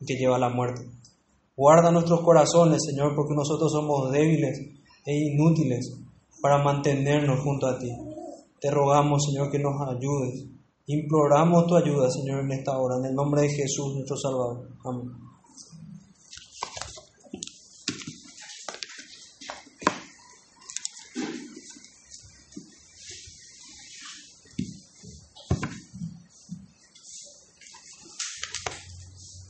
y 0.00 0.06
que 0.06 0.14
lleva 0.16 0.36
a 0.36 0.40
la 0.40 0.48
muerte. 0.48 0.82
Guarda 1.56 1.90
nuestros 1.90 2.20
corazones, 2.22 2.80
Señor, 2.84 3.14
porque 3.14 3.34
nosotros 3.34 3.70
somos 3.70 4.10
débiles 4.10 4.58
e 5.04 5.14
inútiles 5.14 5.94
para 6.40 6.62
mantenernos 6.62 7.40
junto 7.40 7.66
a 7.66 7.78
ti. 7.78 7.90
Te 8.60 8.70
rogamos, 8.70 9.24
Señor, 9.26 9.50
que 9.50 9.58
nos 9.58 9.74
ayudes. 9.88 10.46
Imploramos 10.86 11.66
tu 11.66 11.76
ayuda, 11.76 12.10
Señor, 12.10 12.40
en 12.40 12.52
esta 12.52 12.78
hora, 12.78 12.96
en 12.98 13.06
el 13.06 13.14
nombre 13.14 13.42
de 13.42 13.50
Jesús, 13.50 13.94
nuestro 13.94 14.16
Salvador. 14.16 14.68
Amén. 14.84 15.29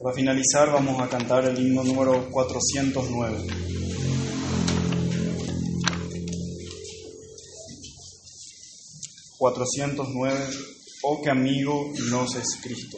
Para 0.02 0.14
finalizar 0.14 0.72
vamos 0.72 0.98
a 0.98 1.10
cantar 1.10 1.44
el 1.44 1.58
himno 1.58 1.84
número 1.84 2.30
409. 2.30 3.46
...409... 9.38 10.34
Oh, 11.02 11.20
que 11.20 11.30
amigo 11.30 11.92
nos 12.10 12.34
es 12.34 12.58
Cristo. 12.62 12.96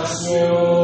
Oración. 0.00 0.79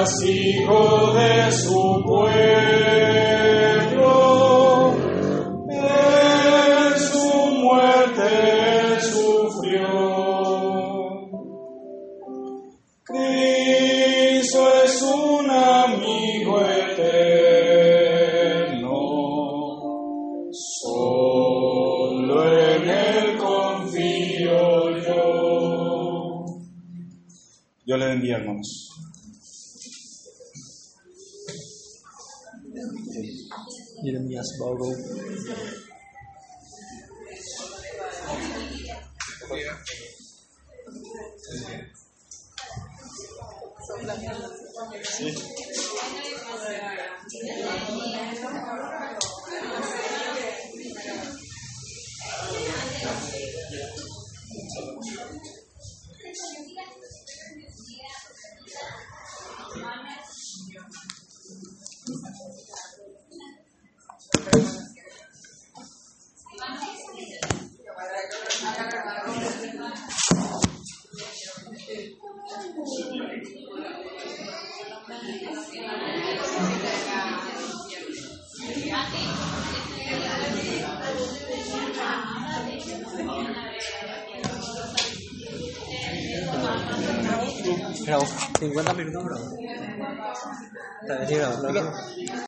Castigo 0.00 1.12
de 1.12 1.52
su 1.52 2.02
pueblo, 2.06 3.19